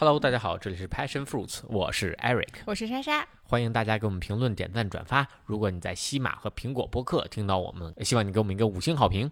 [0.00, 3.26] Hello，大家好，这里是 Passion Fruits，我是 Eric，我是莎莎。
[3.42, 5.26] 欢迎大家给我们评论、点赞、转发。
[5.44, 9.28] 如果你在西马和苹果播客听到我们，希望你给我们一个五星好评。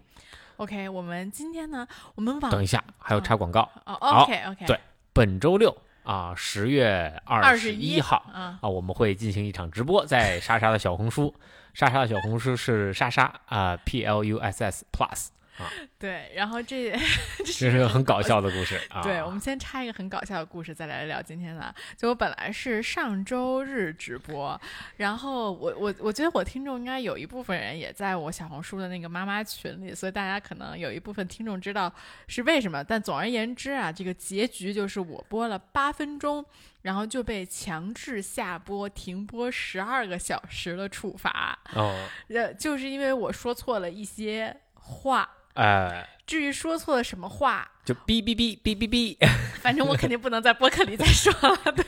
[0.57, 3.61] OK，我们今天呢，我们往等一下，还要插广告。
[3.85, 4.77] 哦好，OK OK，对
[5.13, 11.33] 本周六啊，十月二十一号啊，啊，我们会进行一场直播，在莎莎的小红书。
[11.73, 15.27] 莎莎的小红书是莎莎啊，P L U S S Plus，
[15.97, 16.91] 对，然后这
[17.37, 19.01] 这这是个很搞笑的故事啊。
[19.03, 21.73] 对，我们先插一个很搞笑的故事，再来聊今天的。
[21.95, 24.59] 就我本来是上周日直播，
[24.97, 31.91] 然后我我我觉得我听众应该有一部分人也在我小红书的那个妈妈群里，所以大家可能有一部分听众知道
[32.27, 32.83] 是为什么。
[32.83, 36.45] 但总而言之啊，这个结局就是我播了八分钟，
[36.83, 41.57] 然后就被强制下播、停播十二个小时的处罚。
[41.73, 45.27] 哦， 呃，就是因为我说错了一些话。
[45.57, 49.17] 呃，至于说错了什么话，就哔哔哔哔哔哔。
[49.63, 51.57] 反正我肯定不能在播客里再说了。
[51.73, 51.83] 对，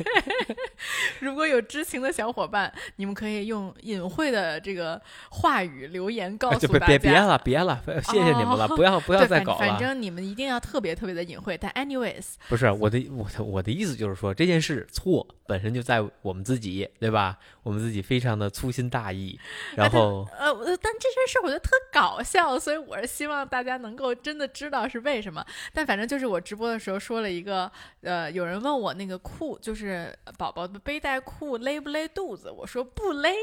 [1.19, 6.87] 如果有知情的小伙伴，你们可以用隐晦的这个话语留言告诉大家。
[6.87, 9.59] 别别别了，别了，谢谢你们了，哦不要不要再搞了。
[9.59, 11.57] 反正你们一定要特别特别的隐晦。
[11.57, 17.37] 但 anyways，不是我的我的我的意思就是说，这件事错本身就在我们自己，对吧？
[17.63, 19.39] 我们自己非常的粗心大意，
[19.75, 25.43] 然后呃，但这件事我觉得特搞笑，所以我是希望大家能够真真的知道是为什么。
[25.73, 33.33] 但反正就是我直播的时候说了一个，呃，有人问我那个裤，就是宝宝的背带裤勒不勒肚子，我说不勒，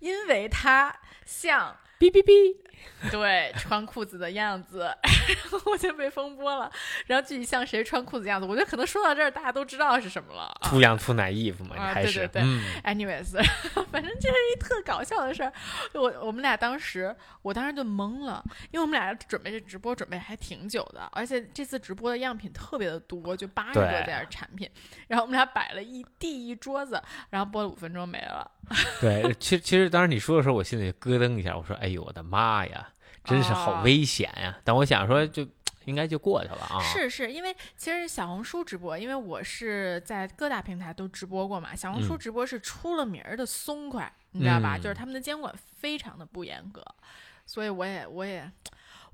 [0.00, 0.92] 因为它
[1.24, 1.76] 像。
[1.98, 2.56] 哔哔哔，
[3.10, 6.70] 对，穿裤子的样子，然 后我就被风波了。
[7.06, 10.42] 然后具体像谁穿裤子的样子，我觉得可能说到这儿，大家都知道是什么了。
[10.42, 13.32] 啊粗羊粗奶衣服嘛，你啊还是对对对嗯 Anyways，
[13.90, 15.52] 反正这是一特搞笑的事儿。
[15.94, 24.68] 我我们俩当时，我当时就懵了，因为我们俩准备这直播准备还挺久的，而且这次直播的样品特别的多，就八十多对件产品。
[25.08, 28.50] 然后我们俩摆了一地一桌子，然后播了五分钟没了。
[28.98, 32.88] 对，其其实当时你说的时候，我心里咯噔一下，我说：“哎呦我的妈呀，
[33.24, 35.46] 真是好啊危险呀！”但我想说就，
[35.84, 36.80] 应该就过去了啊。
[36.80, 44.76] 是是，因为其实小红书直播，因为我是在各大平台都直播过嘛，小红书嗯直播是出了名儿的松快，你知道吧？
[44.76, 46.82] 就是嗯他们的监管非常的不严格，
[47.44, 48.50] 所以我也我也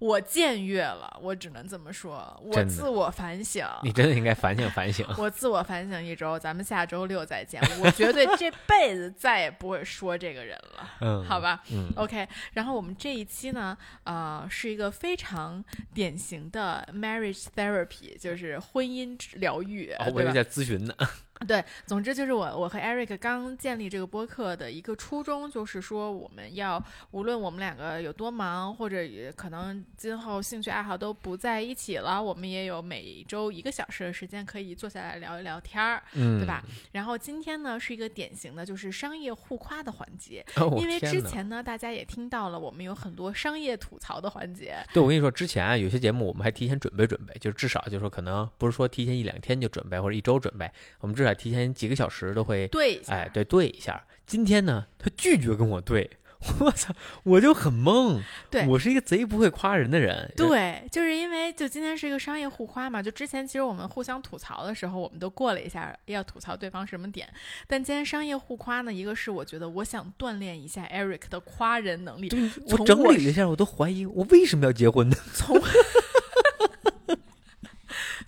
[0.00, 3.64] 我僭越了，我只能这么说，我自我反省。
[3.82, 5.06] 你真的应该反省反省。
[5.18, 7.60] 我自我反省一周，咱们下周六再见。
[7.80, 11.62] 我绝对这辈子再也不会说这个人了，嗯，好吧？
[11.70, 15.62] 嗯，OK，然后我们这一期呢，呃，是一个非常
[15.92, 20.30] 典型的 marriage therapy，就是婚姻疗愈，哦，我对吧？
[20.30, 20.94] 有在咨询呢。
[21.46, 36.62] 对，总之就是我我和 Eric 刚建立这个播客的一个初衷，就是说我们要无论我们两个有多忙，或者也可能今后兴趣爱好都不在一起了，我们也有每周一个小时的时间可以坐下来聊一聊天儿，嗯，对吧？？
[36.92, 54.04] 然后今天呢是一个典型的就是商业互夸的环节，哦，因为之前呢大家也听到了，我们有很多商业吐槽的环节，对，我跟你说，之前啊，有些节目我们还提前准备准备，就是至少就是说，可能不是说提前一两天就准备，或者一周准备，我们至少提前几个小时都会，对一下，哎，对，对一下。
[54.26, 56.08] 今天呢，他拒绝跟我对，
[56.60, 58.22] 我操，我就很懵。
[58.48, 67.28] 对我是一个贼不会夸人的人。，对，就是因为就今天是一个商业互夸嘛，就之前其实我们互相吐槽的时候，我们都过了一下要吐槽对方什么点，
[67.66, 72.30] 但今天商业互夸呢，一个是我觉得我想锻炼一下 Eric 的夸人能力，
[72.68, 75.16] 我整理了一下，我都怀疑我为什么要结婚呢？
[75.34, 75.60] 从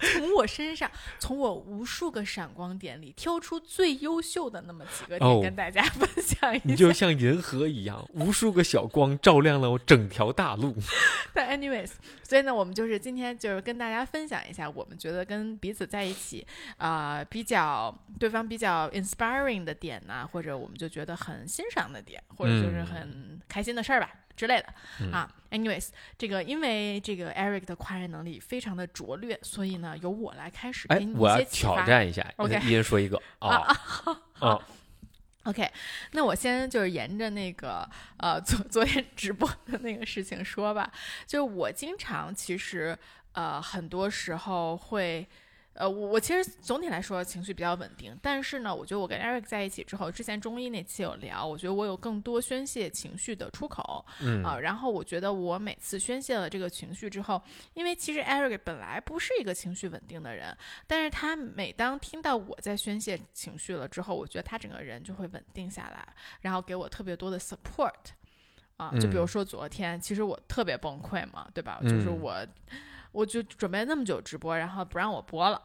[0.03, 6.65] 从我身上，从我无数个闪光点里挑出最优秀的那么几个点，哦跟大家 分享一下。
[6.65, 10.75] 你就像银河一样，无数个小光照亮了我整条大路。
[11.33, 11.91] 但 anyways，
[12.23, 16.47] 所以呢，我们就是今天就是跟大家分享一下，我们觉得跟彼此在一起，
[16.77, 24.11] 啊，比较对方比较 inspiring 的点呢，或者我们就觉得很欣赏的点，或者就是嗯很开心的事儿吧。
[24.37, 31.45] 之类的、嗯啊，anyways，这个因为这个 Eric 的跨人能力非常的拙劣，所以呢，由我来开始哎给你，一些。
[31.45, 34.61] 挑战一下，OK 一人说一个 啊啊啊
[35.45, 35.71] ！OK，
[36.13, 40.93] 那我先就是沿着那个呃昨昨天直播的那个事情说吧，
[41.27, 42.97] 就是我经常其实
[43.33, 45.29] 呃很多时候会。
[45.75, 57.41] 呃，我我其实总体来说情绪比较稳定，但是呢，我觉得我跟 Eric 在一起之后，之前中医那期有聊，我觉得我有更多宣泄情绪的出口，嗯啊，然后我觉得我每次宣泄了这个情绪之后，
[57.73, 66.07] 因为其实 Eric 本来不是一个情绪稳定的人，但是他每当听到我在宣泄情绪了之后，我觉得他整个人就会稳定下来，
[66.43, 67.93] 然后给我特别多的 support。
[68.79, 71.79] 啊，就比如嗯说昨天，其实我特别崩溃嘛，对吧？
[71.83, 72.47] 就是嗯我，
[73.13, 75.63] 我就准备那么久直播，然后不让我播了，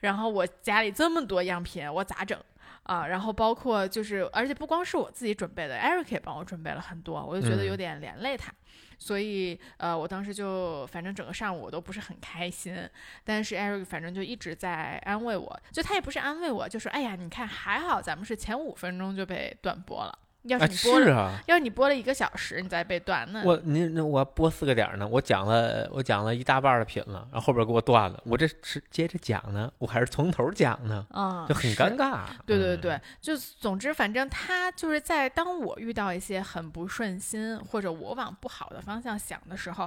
[0.00, 2.38] 然后我家里这么多样品，我咋整？
[2.84, 8.52] 啊，然后包括就是，而且不光是我自己准备的，Eric 也帮我准备了很多，我就觉得有点连累他，
[8.98, 12.76] 所以呃，我当时就反正整个上午我都不是很开心，
[13.22, 20.18] 但是 Eric 反正就一直在安慰我，就他也不是安慰我，就说哎呀，你看还好咱们是前五分钟就被断播了。
[20.44, 25.06] 要是你播了，要是你播了一个小时，你再被断，那我你那我播四个点呢？
[25.06, 31.06] 我讲了我讲了一大半的品了，然后后边给我断了，我这是接着讲呢，我还是从头讲呢？
[31.10, 32.20] 啊，就很尴尬。
[32.46, 39.84] 对对对，就总之反正他就是在当我遇到一些很不顺心或者我往不好的方向想的时候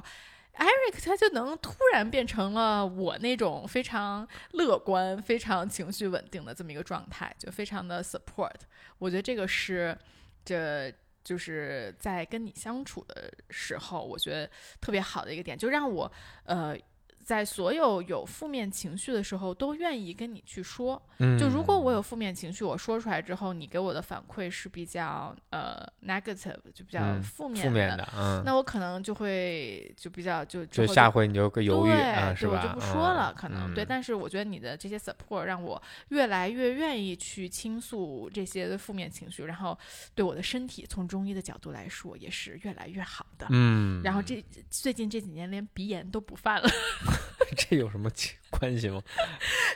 [0.56, 8.52] ，Eric 他就能突然变成了我那种非常乐观、非常情绪稳定的这么一个状态，就非常的 support。
[9.00, 9.98] 我觉得这个是。
[10.44, 10.94] 这
[11.24, 14.50] 就是在跟你相处的时候，我觉得
[14.81, 16.12] 特别好的一个点，就让我
[16.45, 16.78] 呃。
[17.24, 21.02] 在所有有负面情绪的时候，都愿意跟你去说。
[21.20, 32.62] 嗯，就如果我有负面情绪，我说出来之后，你给我的反馈是比较呃 negative，就比较负面负面的，嗯，那我可能就会就比较就就下回你就更犹豫啊，是吧？
[32.62, 33.86] 我就不说了，可能对。
[33.86, 39.78] 但是我觉得你的这些 support 让我越来越愿意去倾诉这些负面情绪，然后
[40.14, 43.48] 对我的身体，从中医的角度来说，也是越来越好的。
[43.52, 46.70] 嗯，然后这最近这几年连鼻炎都不犯了。
[47.56, 48.10] 这有什么
[48.50, 49.01] 关系吗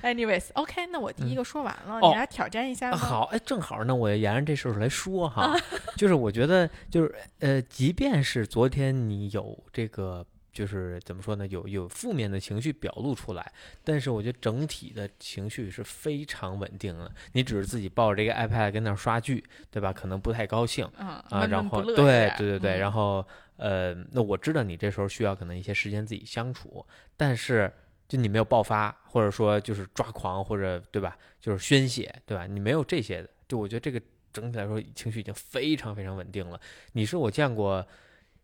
[0.02, 2.92] ？Anyways，OK，那我第一个说完了，你来挑战一下。
[2.96, 5.56] 好，哎，正好，那我沿着这事儿来说哈，
[5.96, 13.52] 就是我觉得，就是呃，即便是昨天你有这个，就是怎么说呢，有有负面的情绪表露出来，
[13.84, 17.12] 但是我觉得整体的情绪是非常稳定的。
[17.34, 19.94] 你只是自己抱着这个 iPad 跟那刷剧，对吧？
[19.94, 23.26] 可能不太高兴，啊，然后对对对对，然后。
[23.58, 27.72] 呃，那我知道你这时候需要可能一些时间自己相处，但是
[28.08, 31.18] 就你没有爆发，或者说就是抓狂，或者对吧？
[31.42, 32.48] 就是宣泄，对吧？
[32.48, 34.02] 你没有这些的，就我觉得这个
[34.32, 36.60] 整体来说情绪已经非常非常稳定了。
[36.94, 37.86] 你是我见过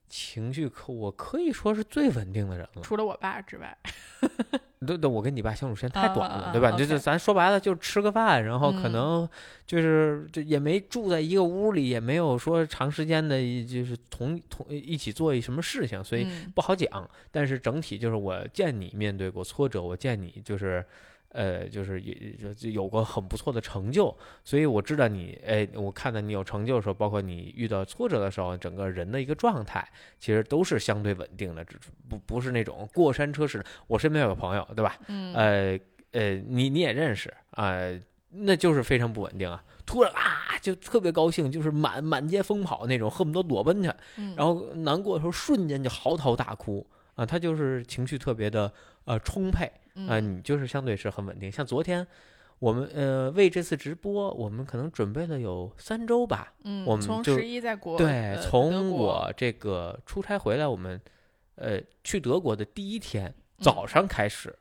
[0.10, 3.77] 情绪可我可以说是最稳定的人了，除了我爸之外。
[4.85, 6.71] 对对，我跟你爸相处时间太短了，对吧？
[6.71, 9.27] 就是咱说白了，就吃个饭，然后可能
[9.65, 17.09] 就是这也没住在一个屋里，也没有说长时间的，就是同同一起做一什么事情，所以不好讲。
[17.31, 20.86] 但是整体就是我见你面对过挫折，我见你就是。
[21.33, 22.15] 呃，就是也
[22.56, 29.85] 就有过很不错的成就，所以我知道你，哎，我看到你有成就的时候，包括你遇到挫折的时候，整个人的一个状态，
[30.18, 31.65] 其实都是相对稳定的，
[32.07, 33.65] 不不是那种过山车式的。
[33.88, 34.97] 我身边有个朋友，对吧？
[35.07, 35.33] 嗯。
[35.33, 35.80] 呃
[36.12, 37.74] 呃，你你也认识啊，
[38.29, 43.91] 那就是非常不稳定啊，突然啊就特别高兴，就是满满街疯跑那种，恨不得裸奔去，
[44.36, 48.71] 然后难过的时候瞬间就嚎啕大哭啊，他就是情绪特别的
[49.06, 49.71] 呃充沛。
[50.07, 51.51] 啊，你就是相对是很稳定。
[51.51, 52.05] 像昨天，
[52.59, 56.53] 我们呃为这次直播，我们可能准备了有三周吧。
[56.63, 60.99] 嗯，我们从十一在国对，从我这个出差回来，我们
[61.55, 64.55] 呃去德国的第一天早上开始，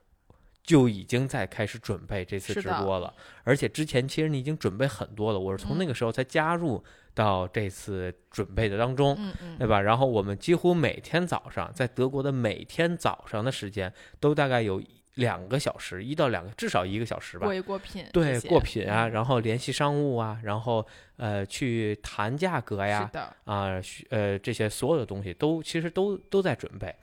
[0.62, 3.12] 就已经在开始准备这次直播了。
[3.44, 6.82] 而且之前其实你已经准备很多了，我是从那个时候才加入。
[7.14, 9.14] 到这次准备的当中，
[9.58, 9.79] 对吧？
[9.82, 14.82] 然后我们几乎每天早上在德国的每天早上的时间都大概有
[15.14, 17.47] 两个小时，一到两个，至少一个小时吧。
[17.47, 23.10] 过过品，对，过品啊，然后联系商务啊，然后呃去谈价格呀，
[23.44, 26.94] 啊，呃这些所有的东西都其实都都在准备。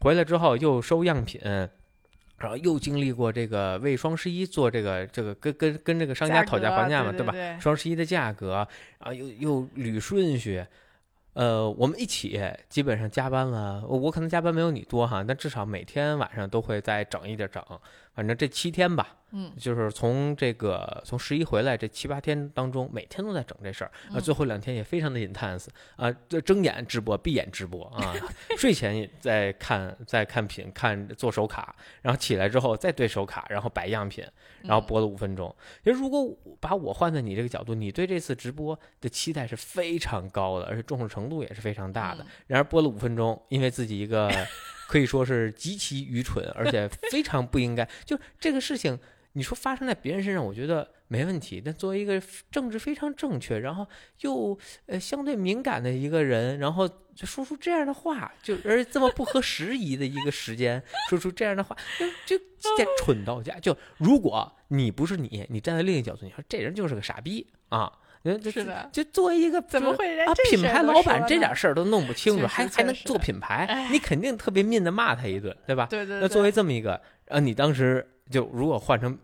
[0.00, 1.40] 回来之后又收样品。
[2.36, 7.32] 然后又经历过这个为双十一做这个这个跟跟跟这个商家讨价还价嘛，对吧？
[7.60, 8.66] 双十一的价格，
[8.98, 10.62] 然后又又捋顺序，
[11.34, 17.62] 呃，我们一起基本上加班了，我可能加班没有你多哈，但至少每天晚上都会再整一点整，
[18.14, 19.16] 反正这七天吧。
[19.36, 24.20] 嗯，就是从这个从十一回来这七八天当中，每天都在整这事儿啊。
[24.20, 25.66] 最后两天也非常的 intense
[25.96, 28.14] 啊，这睁眼直播，闭眼直播啊，
[28.56, 34.24] 睡前也在看，在看品，看做手卡，然后起来之后再对手卡，然后摆样品，
[34.62, 35.52] 然后播了五分钟。
[35.82, 42.24] 其实如果把我换在你这个角度，你对这次直播的期待是非常高的，而且重视程度也是非常大的。
[42.46, 44.30] 然而播了五分钟，因为自己一个
[44.88, 48.98] 可以说是极其愚蠢，而且 非常不应该，就这个事情。
[49.36, 51.60] 你说发生在别人身上，我觉得没问题。
[51.60, 52.22] 但作为一个
[52.52, 53.84] 政治非常正确，然后
[54.20, 61.76] 又呃相对敏感的一个人，然后就说出这样的话，就而这么不合时宜的一个时间说出这样的话，
[62.24, 62.44] 就就
[63.02, 63.58] 蠢到家。
[63.58, 67.92] 就如果你不是你，你站在另一个角度，你说这人就是个傻逼啊，
[68.24, 75.86] 人就是的，就作为一个怎么会连这品牌老板这点事儿都弄不清楚，还还能做品牌哎，你肯定特别命的骂他一顿，对吧？
[75.90, 79.16] 对对对，那作为这么一个，呃，你当时就如果换成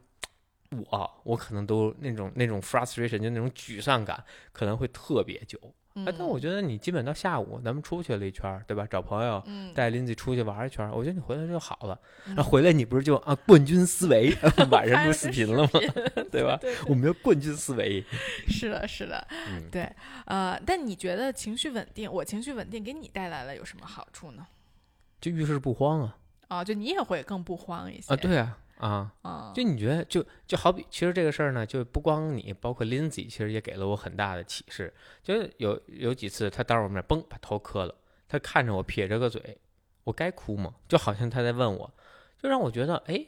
[0.90, 5.58] 我，我可能都那种那种 frustration，就那种沮丧感，可能会特别久。
[6.04, 8.86] 嗯，啊，但我觉得你基本到下午，咱们出去了一圈儿，对吧？
[8.90, 11.98] 找朋友，嗯，带林子出去玩一圈儿，我觉得你回来就好了。
[12.26, 14.34] 嗯然后回来你不是就啊冠军思维，
[14.70, 15.80] 晚上不是视频了吗？
[16.30, 16.56] 对吧？
[16.60, 18.04] 对，我们要冠军思维。
[18.48, 19.90] 是的，是的，嗯，对，
[20.26, 24.46] 呃，但你觉得情绪稳定，我情绪稳定给你带来了有什么好处呢？
[25.20, 26.16] 就遇事不慌啊
[26.48, 29.12] 啊，就你也会更不慌一些啊，对啊啊。
[29.22, 34.92] 啊，就你觉得，就就好比，其实这个事儿呢，就不光你，包括 Lindsay，其实也给了我很大的启示。
[35.22, 37.94] 就是有有几次，他当着我面嘣把头磕了，
[38.28, 39.58] 他看着我撇着个嘴，
[40.04, 40.74] 我该哭吗？
[40.88, 41.94] 就好像他在问我，
[42.36, 43.26] 就让我觉得，哎，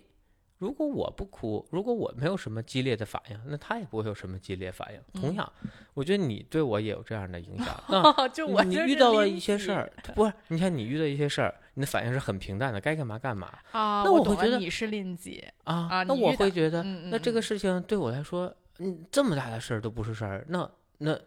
[0.63, 5.21] 如果我不哭，如果我没有什么激烈的反应，那他也不会有什么激烈反应。
[5.21, 5.53] 同嗯样，
[5.93, 7.67] 我觉得你对我也有这样的影响。
[7.91, 10.33] 那就我你就是遇到了一些事儿， 不是？
[10.47, 15.89] 你看你遇到一些事儿，你的反应是很平淡的，该干嘛干嘛啊，那我会觉得了你是令姐，啊。
[15.91, 21.19] 啊那我会觉得，嗯那这个嗯事情对我来说，嗯，这么大的事儿都不是事儿，那那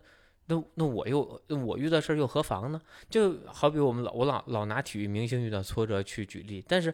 [0.47, 2.79] 那那我又我遇到事儿又何妨呢？
[3.09, 6.93] 就好比我们老我老老拿体育明星遇到挫折去举例，但是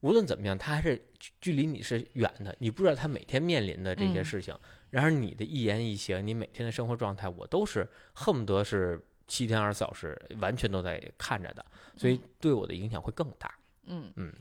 [0.00, 4.56] 无论怎么样，他还是距距离你是远的，你不知道他每天面临的这些嗯事情。
[4.90, 11.64] 然而你的一言一行，你每天的生活状态，我都是恨不得是七天二十四小时完全都在看着的，
[11.96, 13.54] 所以嗯对我的影响会更大。
[13.84, 14.32] 嗯嗯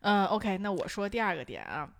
[0.00, 1.90] 呃，OK，那我说第二个点啊，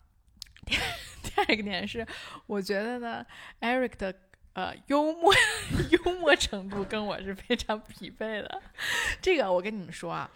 [0.65, 0.75] 第
[1.23, 2.07] 第二个点是，
[2.47, 3.25] 我觉得呢
[3.61, 4.15] ，Eric 的
[4.55, 5.35] 呃幽默
[5.91, 8.63] 幽默程度跟我是非常匹配的。
[9.21, 10.31] 这个我跟你们说啊，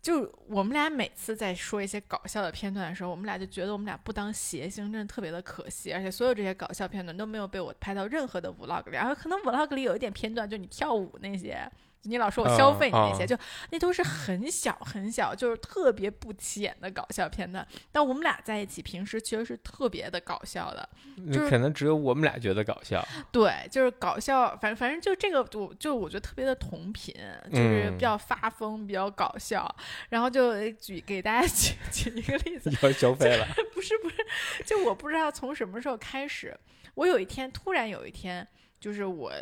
[0.00, 5.92] 就我们俩每次在说一些搞笑的片段的时候，我们俩就觉得我们俩不当谐星，真的特别的可惜。
[5.92, 11.70] 而且所有这些搞笑片段都没有被我拍到任何的 vlog 里，然后可能 vlog 里有一点片段，就你跳舞那些。
[12.02, 13.36] 你老说我消费你那些，啊就
[13.70, 17.66] 那都是很小 很小，就是特别不起眼的搞笑片段。
[17.92, 20.88] 但我们俩在一起，平时其实是特别的搞笑的。
[21.32, 23.06] 就是可能只有我们俩觉得搞笑。
[23.32, 27.14] 对，就是搞笑，反正反正就这个，我就我觉得特别的同频，
[27.50, 29.68] 就是嗯比较发疯，比较搞笑。
[30.08, 34.16] 然后就举给大家举举一个例子， 要消费了， 不是不是，
[34.64, 36.56] 就我不知道从什么时候开始，
[36.94, 38.46] 我有一天突然有一天，
[38.78, 39.32] 就是我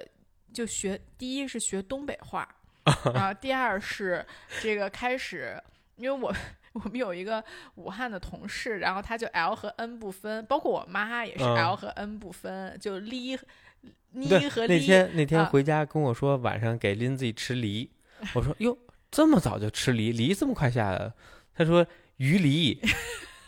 [0.53, 2.49] 就学第一是学东北话，
[3.15, 4.25] 然后第二是
[4.61, 5.61] 这个开始，
[5.97, 6.35] 因为我。
[6.85, 7.43] 我们有一个
[7.77, 17.91] 武汉的同事，然后他就 L 和 N 不分，包括我妈也是嗯 L 和 N 不分，就对，和那天那天啊回家跟我说晚上给林子吃梨，
[18.35, 18.77] 我说哟
[19.11, 21.15] 这么早就吃梨，梨这么快下来了？
[21.55, 21.87] 他说
[22.19, 22.79] 鱼梨，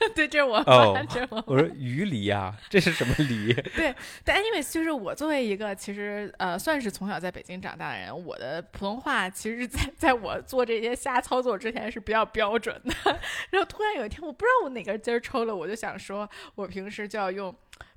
[0.14, 3.52] 对，这是我妈，oh,，这是我我说鱼梨呀、这是什么梨？
[3.76, 12.94] 对但 anyways，就是我作为一个其实呃算是从小在北京长大的人，我的普通话其实在在我做这些瞎操作之前是比较标准的。
[13.50, 17.54] 然后突然有一天，我不知道我哪根筋儿抽了，我就想说，我平时就要用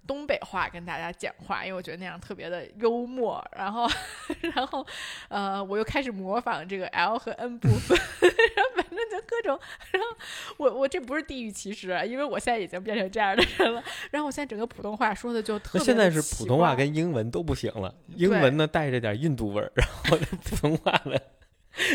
[0.07, 3.43] 东北话跟大家讲话，因为我觉得那样特别的幽默。
[3.55, 3.87] 然后，
[4.55, 4.85] 然后
[5.29, 9.59] 呃，我又开始模仿这个 L 和 N 部分， 然后反正就各种。
[9.91, 10.17] 然后
[10.57, 13.83] 我我这不是地域歧视啊，因为我现在已经变成这样的人了。
[14.11, 21.17] 然后我现在整个普通话说的就特别现在是普通话跟英文都不行了，英文呢带着点印度味儿，然后普通话呢，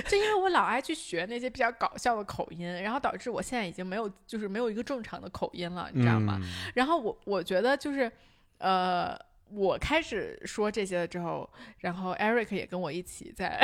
[0.07, 6.39] 就因为我老爱去学那些比较搞笑的口音，然后导致我现在已经没有就是没有一个正常的口音了，你知道吗？
[6.41, 6.49] 嗯？
[6.75, 8.11] 然后我我觉得就是，
[8.59, 9.17] 呃，
[9.51, 13.61] 我开始说这些了之后，然后 Eric 也跟我一起在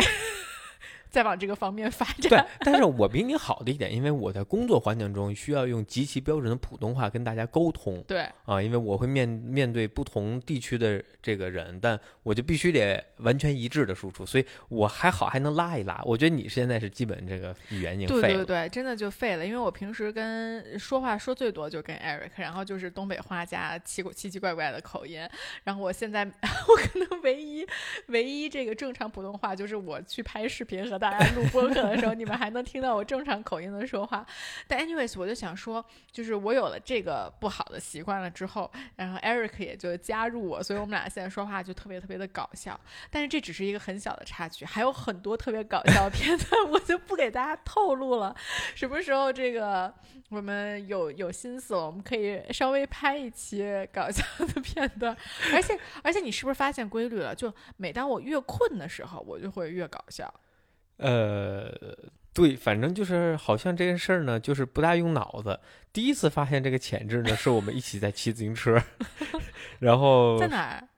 [1.13, 2.45] 在往这个方面发对展。
[2.61, 16.01] 但是我比你好的一点，因为我在工作环境中需要用极其标准的普通话跟大家沟通对，啊，因为我会面面对不同地区的这个人，但我就必须得完全一致的输出，所以我还好还能拉一拉。
[16.05, 18.45] 我觉得你现在是基本这个语言已经废了。
[18.45, 19.45] 对对对，真的就废了。
[19.45, 25.21] 因为我平时跟说话说最多就跟 Eric，然后就是东北话加奇奇奇怪怪的口音。
[25.65, 26.25] 然后我现在
[26.69, 27.67] 我可能唯一
[28.09, 34.25] 唯一这个正常普通话，就是我去拍视频和大家 录播客的时候，你们还能听到我正常口音的说话。
[34.69, 42.79] 但 anyways，我就想说，就是我有了这个不好的习惯了之后，然后 Eric 也就加入我，所以我们俩现在说话就特别特别的搞笑。
[43.11, 48.33] 但是这只是一个很小的插曲，还有很多特别搞笑的片段， 我就不给大家透露了。
[48.77, 49.93] 什么时候这个
[50.29, 55.17] 我们有有心思了，我们可以稍微拍一期搞笑的片段。
[55.53, 57.35] 而且而且，你是不是发现规律了？
[57.35, 60.33] 就每当我越困的时候，我就会越搞笑。
[61.03, 61.71] 呃，
[62.33, 65.59] 对，反正就是好像这件事儿呢，就是不大用脑子。
[65.93, 68.81] 第一次发现这个潜质呢，是我们一起在骑自行车，
[69.81, 70.89] 然后在哪儿？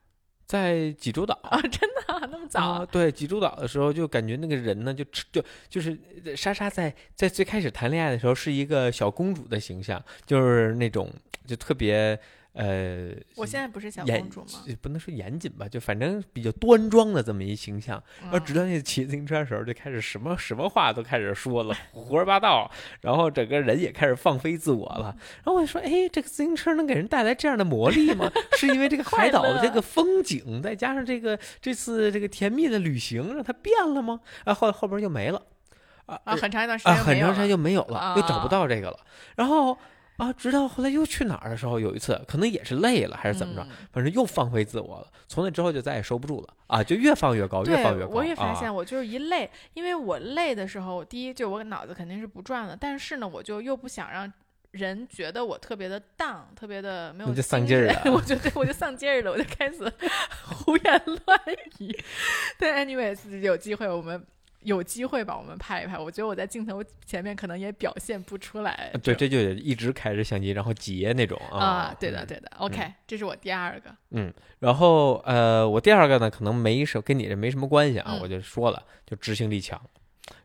[0.47, 2.61] 在济州岛啊，真的啊那么早？
[2.61, 11.11] 啊，对，济州岛的时候就感觉那个人呢，就就就是呃莎莎在在最开始谈恋爱的时候是一个小公主的形象，就是那种
[11.47, 12.17] 就特别
[12.55, 14.63] 呃，我现在不是小严公主吗？
[14.65, 18.01] 也不能说严谨吧，就反正比较端庄的这么一形象。
[18.21, 22.71] 然后直嗯到那骑自行车的时候，就开始什么什么话都开始说了，胡说八道，
[23.01, 25.13] 然后整个人也开始放飞自我了。
[25.43, 28.31] 然后我就说，哎，这个自行车能给人带来这样的魔力吗？
[28.57, 34.21] 是因为这个海岛的这个风景，再加上这个这次这个甜蜜的旅行，让它变了吗？
[34.45, 35.41] 啊，后后边就没了。
[36.05, 38.99] 啊啊，很长一段时啊，间啊很长时间就没有了，又找不啊到这个了。
[39.35, 39.77] 然后
[40.17, 45.07] 啊，直到后来又去哪儿的时候，有一次可能也是累了还是怎么着，嗯反正又放飞自我了。
[45.27, 48.11] 从那之后就再也收不住了啊，就越放越高，越放越，高。
[48.11, 54.31] 我也发啊现，我就是一累，因为我累的时候，第一就我脑子肯定是不转了，但是呢，我就又不想让
[54.71, 59.91] 人觉得我特别的荡，特别的没有你就丧劲儿了我就对我就丧劲儿了，我就开始
[60.45, 61.39] 胡言乱
[61.79, 61.97] 语。
[62.57, 64.25] 对，anyways，有机会我们。
[64.65, 65.97] 有机会吧，我们拍一拍。
[65.97, 68.91] 我觉得我在镜头前面可能也表现不出来。
[69.01, 71.57] 对，这就得一直开着相机，然后截那种啊。
[71.57, 72.51] 啊，对的，嗯对的。
[72.57, 73.95] OK，这是我第二个。
[74.11, 79.79] 嗯然后呃，我第二个呢，可能没什跟你这没什么关系啊，嗯我就说了，就执行力强。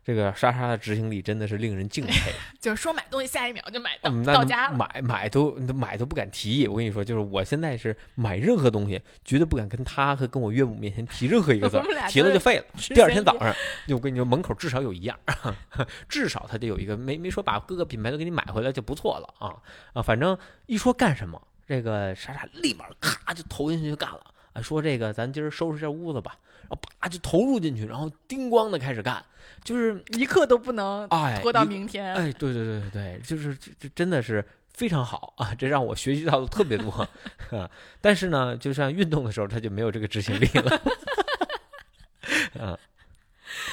[0.03, 2.31] 这个莎莎的执行力真的是令人敬佩。
[2.59, 4.77] 就是说买东西，下一秒就买到、嗯，那到家了。
[4.77, 6.67] 买买都买都不敢提。
[6.67, 12.65] 我跟你说，就是我现在是买任何东西，绝对不敢跟他和跟我岳母面前提任何一个字 提了就废了。
[12.89, 13.53] 第二天早上，
[13.87, 15.17] 就我跟你说，门口至少有一样，
[16.09, 19.55] 至少他得有一个，没没说把各个品牌都给你买回来就不错了啊
[19.93, 20.01] 啊！
[20.01, 24.21] 反正一说干什么，这个莎莎立马咔就投进去就干了。
[24.53, 29.23] 啊，说这个咱今儿收拾下屋子吧，然后啪就投入进去，然后叮咣的开始干，
[29.63, 32.13] 就是一刻都不能哎，拖到明天。
[32.13, 36.89] 哎，对对对对对，就是这这真的是非常好啊，这让我学习到的特别多
[37.51, 37.69] 啊。
[37.99, 40.81] 但是呢，就像运动的时候，他就没有这个执行力了。
[42.59, 42.77] 啊，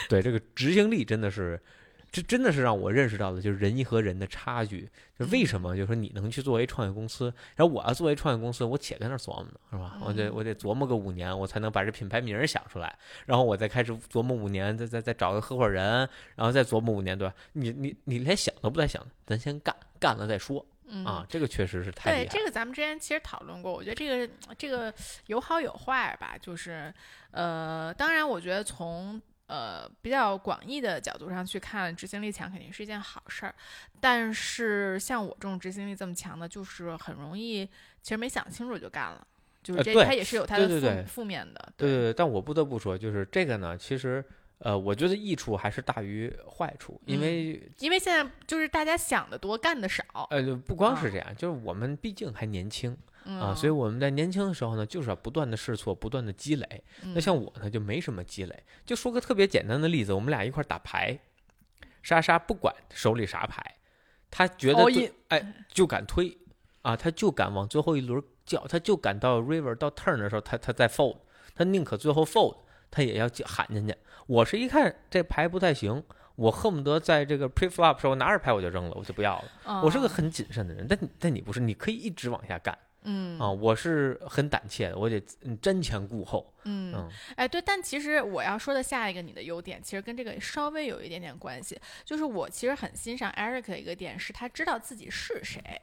[0.09, 1.61] 对，这个执行力真的是，
[2.11, 4.89] 这真的是让我认识到的，就是人和人的差距。
[5.19, 9.99] 就为什么，就是说你能去作为创业公司，然后我要作为创业公司，我且在那琢磨呢，是吧？
[10.05, 12.97] 我得我得琢磨个五年，我才能把这品牌名儿想出来，
[13.27, 17.35] 然后我再开始琢磨五年，再再再找个合伙人，然后再琢磨五年，对吧？
[17.53, 21.27] 你你你连想都不带想，咱先干，干了再说嗯啊！
[21.29, 22.27] 这个确实是太对。
[22.31, 24.95] 这个咱们之前其实讨论过，我觉得这个这个
[25.27, 26.93] 有好有坏吧，就是
[27.33, 33.55] 呃，当然我觉得从呃比较广义的角度上去看，执行力强肯定是一件好事儿，
[34.01, 37.67] 但是像我这种执行力这么强的，就是很容易
[38.01, 39.27] 其实没想清楚就干了，
[39.63, 44.25] 就是这、呃它也是有它的负负面的，对对对，但我不得不说，就是这个呢，其实
[44.59, 51.01] 呃，我觉得益处还是大于坏处，因嗯为因为现在就是大家想的多，干的少呃，不光啊。
[51.01, 52.97] 是这样，就是我们毕竟还年轻
[53.31, 56.85] 嗯啊，所以我们在年轻的时候呢，就是要不断的试错，不断的积累。
[57.03, 58.65] 那嗯像我呢，就没什么积累。
[58.87, 61.19] 就说个特别简单的例子，我们俩一块儿打牌，
[62.03, 63.77] 莎莎不管手里啥牌，
[64.31, 64.85] 她觉得
[65.29, 66.37] 哎就敢推
[66.83, 71.19] 啊，她就敢往最后一轮叫，她就敢到 river 到 turn 的时候，她她再 fold，
[71.55, 72.57] 她宁可最后 fold，
[72.91, 73.95] 她也要喊进去。
[74.27, 76.03] 我是一看这牌不太行。
[76.37, 79.81] 我恨不得在这个 pre flop 的时候拿着牌我就扔了，我就不要了。
[79.83, 82.79] 我是个嗯很谨慎的人，但但你不是，你可以一直往下干。
[83.03, 86.53] 嗯啊，我是很胆怯的，我得嗯瞻前顾后。
[86.65, 91.81] 嗯嗯哎，对，但其实我要说的下一个你的优点，其实跟这个稍微有一点点关系。
[92.05, 95.81] 就是我其实很欣赏 Eric 的一个点是，他知道自己是谁，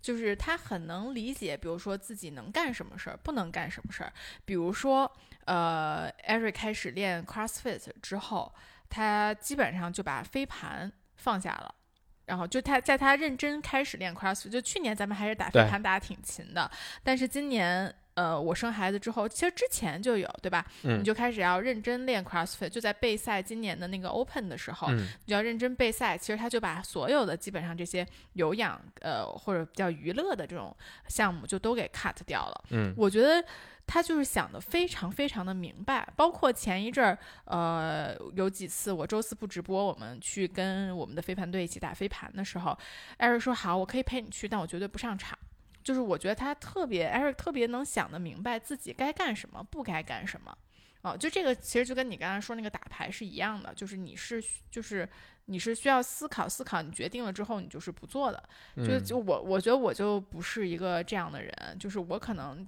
[0.00, 4.12] 就是他很能理解，比如说自己能干什么事儿，不能干什么事儿。
[4.44, 5.10] 比如说，
[5.46, 8.52] 呃，Eric 开始练 CrossFit 之后，
[8.88, 11.74] 他基本上就把飞盘放下了。
[12.30, 16.70] 然后就他在他认真开始练 CrossFit，就去年咱们还是打飞对盘打得挺勤的，
[17.02, 20.64] 但是今年呃我生孩子之后，其实之前就有对吧？
[20.84, 26.16] 嗯你就开始要认真练 CrossFit，就在备赛今年的那个 Open 的时候，嗯你就要认真备赛。
[26.16, 30.76] 其实他就把所有的基本上这些有氧呃或者比较娱乐的这种
[31.08, 32.64] 项目就都给 cut 掉了。
[32.70, 33.44] 嗯我觉得
[33.90, 42.78] 他就是想的非常非常的明白，包括前一阵儿，呃，有几次我周四不直播，我们去跟我们的飞盘队一起打飞盘的时候，
[43.16, 45.36] 艾瑞说好，我可以陪你去，但我绝对不上场。
[45.82, 50.56] 就是我觉得他特别，艾瑞特别能想得明白自己该干什么，不该干什么。
[51.02, 55.08] 哦，就这个其实就跟你刚才说那个打牌是一样的，就是你是就是
[55.46, 58.40] 你是需要思考思考，你决定了之后你就是不做的。
[58.76, 62.64] 就嗯就我我觉得我就不是一个这样的人，就是我可能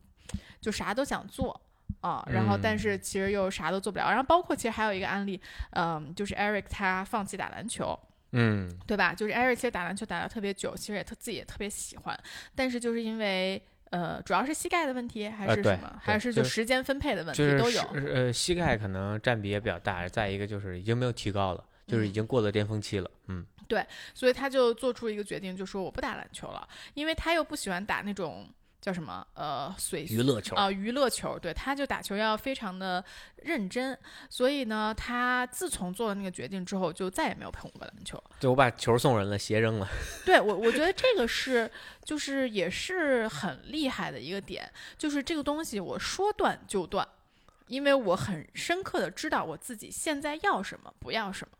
[0.60, 1.60] 就啥都想做
[2.00, 4.08] 啊，然后但嗯是其实又啥都做不了。
[4.08, 5.40] 然后包括其实还有一个案例，
[5.72, 7.98] 嗯，就是 Eric 他放弃打篮球，
[8.32, 9.14] 嗯对吧？
[9.14, 12.18] 就是 Eric 其实打篮球打的特别久，其实也特自己也特别喜欢，
[12.54, 16.00] 但是就是因为呃，主要是膝盖的问题，还是什么？
[16.02, 17.80] 还是就时间分配的问题就是都有？
[17.94, 23.10] 是呃膝盖可能占比也比较大，再一个就是已经没有提高了，就是已嗯经过了巅峰期了。
[23.28, 28.46] 嗯对所以他就做出一个决定，就说我不打篮球了，因为他又不喜欢打那种
[28.82, 33.02] 叫什么呃水娱乐球啊、娱乐球，对，他就打球要非常的
[33.36, 33.96] 认真，
[34.28, 38.20] 所以呢，他自从做了那个决定之后，就再也没有碰过篮球。
[38.40, 39.86] 对我把球送人了，鞋扔了。
[40.26, 41.70] 对我，我觉得这个是
[42.04, 44.68] 就是也是很厉害的一个点，
[44.98, 47.06] 就是这个东西我说断就断，
[47.68, 51.56] 因为我很深刻的知道我自己现在要什么，不要什么。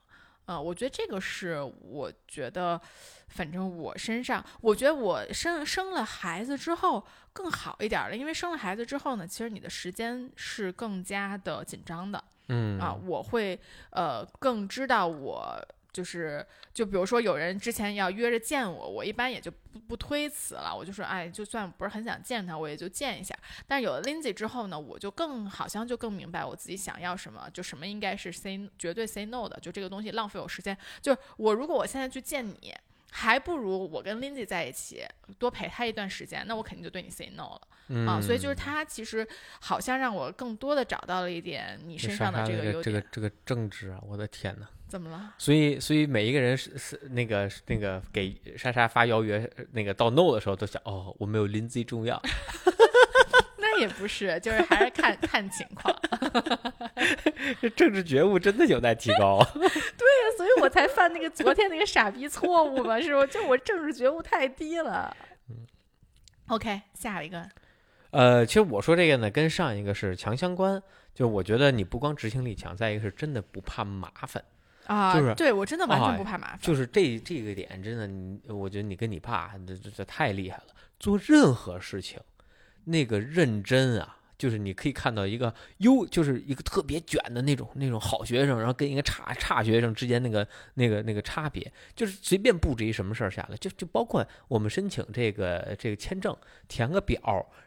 [0.46, 2.80] 呃，我觉得这个是我觉得，
[3.28, 12.22] 反正我身上，我觉得我生生了孩子之后更好一点儿了，因为生了孩子之后呢，其实你的时间是更加的紧张的。
[12.48, 13.58] 嗯啊，我会
[13.90, 15.56] 呃更知道我
[15.92, 23.36] 就是就比如说有人之前要约着见我，我一般也就不不推辞了，我就说哎，就算不是很想见他，我也就见一下。
[23.66, 30.76] 但是有了 Lindsay 之后呢，我就更好像就更明白我自己想要什么，就什么应该是 say 绝对 say no 的，就这个东西浪费我时间。
[31.00, 32.74] 就是我如果我现在去见你。
[33.14, 35.04] 还不如我跟 Lindsay 在一起，
[35.38, 37.60] 多陪他一段时间，那我肯定就对你 say no 了。
[37.88, 39.28] 嗯啊，所以就是他其实
[39.60, 42.82] 好像让我更多的找到了一点你身上的这个优点。
[42.82, 44.00] 这个这个正直啊！
[44.00, 44.66] 我的天呐！
[44.92, 45.32] 怎么了？
[45.38, 52.20] 所以所以每一个人是是那个那个给莎莎发邀约呃那个到 no 的时候，都想哦，我没有 Lindsay 重要。
[53.56, 55.98] 那也不是，就是还是看看情况。
[57.62, 59.42] 这政治觉悟真的有待提高。
[59.56, 63.26] 对啊所以我才犯那个昨天那个傻逼错误嘛，是不？
[63.28, 65.16] 就我政治觉悟太低了。
[66.48, 67.48] OK，下一个，
[68.10, 70.82] 呃，其实我说这个呢，跟上一个是强相关。
[71.14, 74.42] 就我觉得你不光执行力强，再一个是真的不怕麻烦。
[74.86, 76.58] 啊，就是对我真的完全哎不怕麻烦。
[76.60, 80.74] 就是这这个点，真的，你我觉得你跟你爸这这这太厉害了。
[80.98, 82.20] 做任何事情，
[82.84, 97.20] 那个认真啊，就是你可以看到一个优，就是一个特别卷的那种那种好学生，然后跟一个差差学生之间那个那个那个差别，就是随便布置一什么事儿下来，就就包括我们申请这个这个签证，填个表，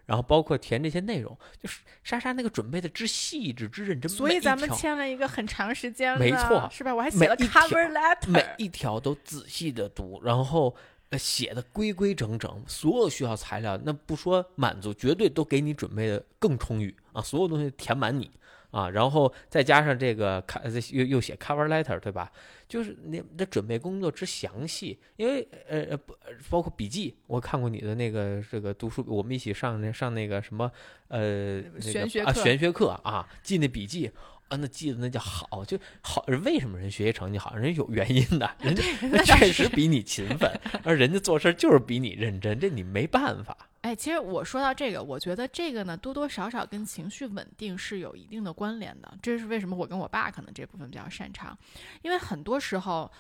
[0.06, 6.94] 然后包括填这些内容，就是莎莎那个准备的之细致之认真，所以咱们签了一个很长时间的，没错是吧？
[6.94, 10.76] 我还写了 cover letter，每一条都仔细的读，然后呃
[11.18, 18.32] 写的规规整整，所有需要材料，那不说满足，绝对都给你准备的更充裕啊，所有东西填满你
[18.72, 22.32] 啊，然后再加上这个看又又写 cover letter 对吧？
[22.68, 26.16] 就是你的准备工作之详细，因为呃呃不
[26.50, 30.72] 包括笔记，我看过你的那个这个读书，我们一起上那上那个什么
[31.08, 34.12] 呃那个啊玄学课玄学课啊，记那笔记。
[34.48, 36.24] 啊，那记得那叫好，就好。
[36.44, 37.56] 为什么人学习成绩好？
[37.56, 40.52] 人家有原因的， 人家确实比你勤奋，
[40.84, 43.58] 而人家做事就是比你认真，这你没办法。
[43.82, 49.12] 哎，其实我说到这个，我觉得这个呢，多多少少跟情绪稳定是有一定的关联的。
[49.22, 51.58] 这是为什么我跟我爸可能这部分比较擅长，
[52.02, 53.12] 因为很多时候，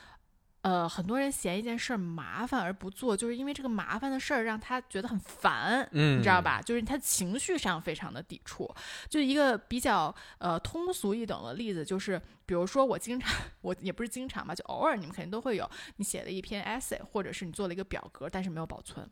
[0.65, 5.87] 呃，很多人嫌一件事儿麻烦而不做，就是因为这个麻烦的事儿让他觉得很烦。
[5.91, 6.41] 嗯你知道？
[6.41, 6.59] 吧？
[6.59, 8.67] 就是他情绪上非常的抵触。
[9.07, 19.07] 就一个比较呃通俗易懂的例子，就是比如说我经常，我也不是经常吧，就偶尔你们肯定都会有，你写了一篇 essay，或者是你做了一个表格，但是没有保存。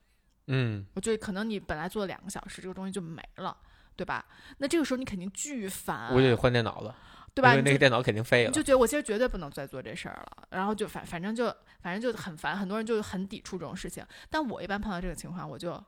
[0.48, 3.56] 嗯，我觉得可能你本来做了两个小时，这个东西就没了，
[3.96, 4.26] 对吧？
[4.58, 6.98] 那这个时候你肯定巨烦，我就得换电脑了，
[7.34, 7.54] 对吧？
[7.54, 8.62] 就因为那个电脑肯定废了你就。
[8.62, 11.46] 觉得我其实绝对不能再做这事儿了，然后就反反正就
[11.82, 14.06] 反正就很烦，很多人就很抵触这种事情。
[14.30, 15.84] 但我一般碰到这个情况，我就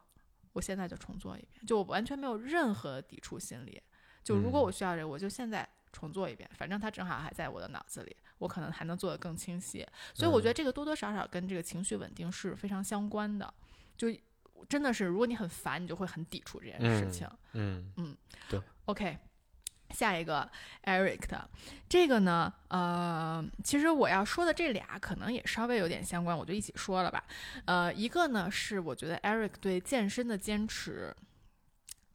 [0.54, 3.82] 我现在就重做一遍，就我完全没有任何抵触心理。
[4.24, 9.86] 就如果嗯我需要这个，我就现在重做一遍，反正它正好还在我的脑子里，我可能还能做得更清晰。
[10.14, 13.54] 所以我觉得嗯这个多多少少跟这个情绪稳定是非常相关的。
[13.96, 14.08] 就
[14.68, 18.18] 真的是，如果你很烦，你就会很抵触这件事情嗯嗯。
[18.52, 19.18] 嗯 OK，
[19.92, 20.50] 下一个
[20.84, 21.50] Eric 的
[21.88, 27.24] 这个呢，呃，其实我要说的这俩可能也稍微有点相关，我就一起说了吧。
[27.66, 31.16] 呃，一个呢是我觉得 Eric 对健身的坚持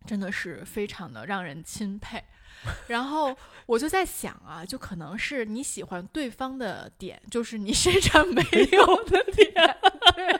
[0.06, 2.22] 真的是非常的让人钦佩。
[2.88, 9.50] 然后我就在想啊，就可能是你喜欢对方的点，就是你身上没有的点。
[10.14, 10.39] 对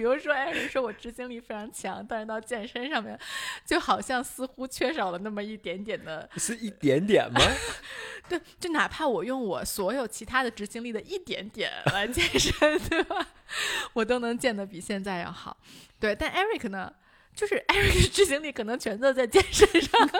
[0.00, 3.18] 比如说，艾瑞说我执行力非常强，但是到健身上面，
[3.66, 6.26] 就好像似乎缺少了那么一点点的。
[6.38, 7.38] 是一点点吗？
[8.26, 13.26] 对，就哪怕我用我所有其他的执行力的一点点来健身，对吧？
[13.92, 15.54] 我都能健得比现在要好。
[15.98, 16.90] 对，但 Eric 呢，
[17.34, 20.10] 就是 Eric 的执行力可能全都在健身上。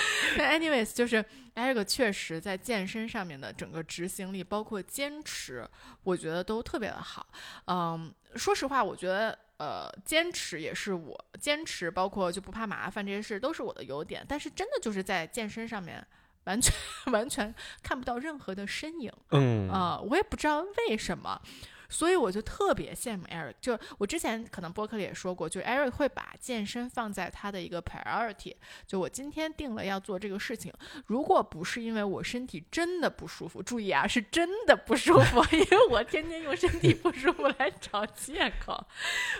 [0.36, 5.68] 但 anyways，就是艾瑞克确实在健身上面的整个执行力，包括坚持，
[6.04, 7.26] 我觉得都特别的好。
[7.66, 16.06] 嗯，说实话，我觉得呃坚持也是我坚持，包括就不怕麻烦这些事都是我的优点，但是真的就是在健身上面
[16.44, 16.72] 完全
[17.12, 21.40] 完全看不到任何的身影嗯啊、我也不知道为什么。
[21.88, 28.54] 所以我就特别羡慕 Eric，就我之前可能播客里也说过，就 Eric 会把健身放在他的一个 priority。
[28.86, 30.72] 就我今天定了要做这个事情，
[31.06, 38.86] 如果不是因为我身体真的不舒服，注意啊，是真的不舒服， 因为我天天用身体不舒服来找借口。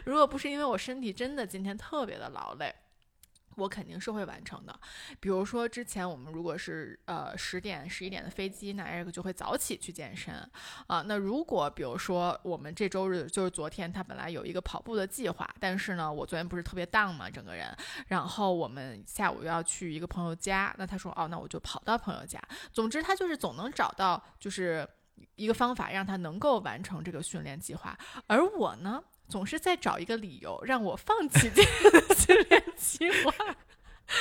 [0.04, 2.74] 如果不是因为我身体真的今天特别的劳累。
[3.58, 4.80] 我肯定是会完成的，
[5.18, 10.34] 比如说之前我们如果是呃十点十一点的飞机，那 Eric 就会早起去健身
[10.86, 11.02] 啊。
[11.06, 22.40] 那如果比如说我们这周日就是昨天，他本来有一个跑步的计划，但是呢，我昨天不是特别 down 嘛，整个人，然后我们下午又要去一个朋友家，那他说哦，那我就跑到朋友家。
[22.72, 24.88] 总之，他就是总能找到就是
[25.34, 33.32] 一个方法让他能够完成这个训练计划，而我呢，总是在找一个理由让我放弃这个 训练计划。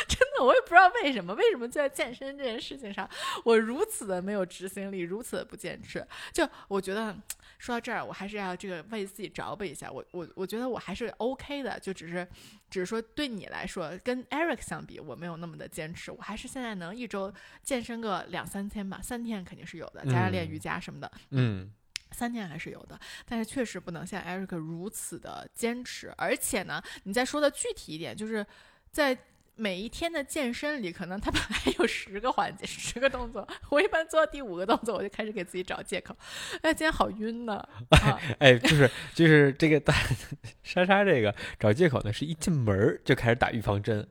[0.05, 3.09] 真的，我也不知道为什么，为什么在健身这件事情上，
[3.45, 6.05] 我如此的没有执行力，如此的不坚持。
[6.33, 7.15] 就我觉得，
[7.57, 9.89] 说到这儿，我还是要这个为自己着吧一下。
[9.89, 12.27] 我我我觉得我还是 OK 的，就只是
[12.69, 16.11] 只是说对你来说，跟 Eric 相比，我没有那么的坚持。
[16.11, 21.09] 我还是现在能一周健身个两三天吧，三天肯定是有的，加上练瑜伽什么的。
[21.29, 21.71] 嗯
[22.11, 26.13] 三天还是有的，但是确实不能像 Eric 如此的坚持。
[26.17, 28.45] 而且呢，你再说的具体一点，就是
[28.91, 29.17] 在
[29.59, 36.15] 每一天的健身里，可能他本来 有十个环节、十个动作，我一般做到第五个动作，我就开始给自己找借口。
[36.61, 37.55] 哎，今天好晕呢！
[37.89, 39.95] 啊，哎，就是就是这个大
[40.61, 44.07] 莎莎这个找借口呢，是一进门儿就开始打预防针。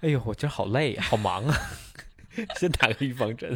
[0.00, 1.54] 哎呦，我今儿好累呀，好忙啊，
[2.56, 3.54] 先打个预防针。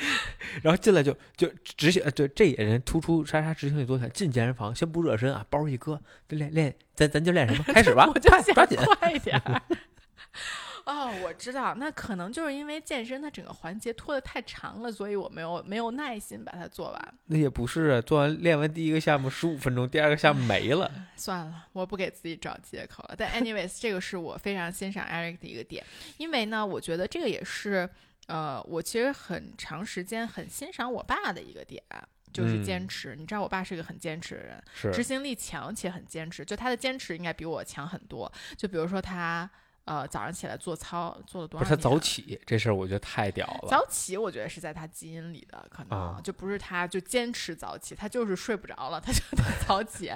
[0.62, 4.10] 然后进来就就执行，呃，对，这也人突出莎莎执行力多强。
[4.10, 7.64] 进健身房先不热身啊，包一搁，就练练，咱咱就练什么？
[7.64, 8.78] 开始吧， 我就抓紧。
[8.98, 9.62] 快一点儿。
[10.86, 17.14] 哦，我知道，那可能就是因为健身它整个环节拖得太长了，所以我没有没有耐心把它做完。
[17.26, 20.90] 那也不是啊，做完练完第一个项目十五分钟，第二个项目没了。
[21.14, 23.14] 算了，我不给自己找借口了。
[23.16, 25.84] 但 anyways，这个是我非常欣赏 Eric 的一个点，
[26.16, 27.88] 因为呢，我觉得这个也是，
[28.30, 31.82] 呃，我其实很长时间很欣赏我爸的一个点，
[32.32, 33.16] 就是坚嗯持。
[33.16, 38.32] 你知道我爸是一个很坚持的人，是执行力强且很坚持，就他的坚持应该比我强很多。
[38.56, 39.50] 就比如说他。
[39.90, 41.76] 呃，早上起来做操做了多不是他？
[41.82, 43.68] 早起这事儿，我觉得太屌了。
[43.68, 50.12] 早起，我觉得是在他基因里的，可能、啊就不是他就坚持早起，他就是睡不着了，他就得 早起。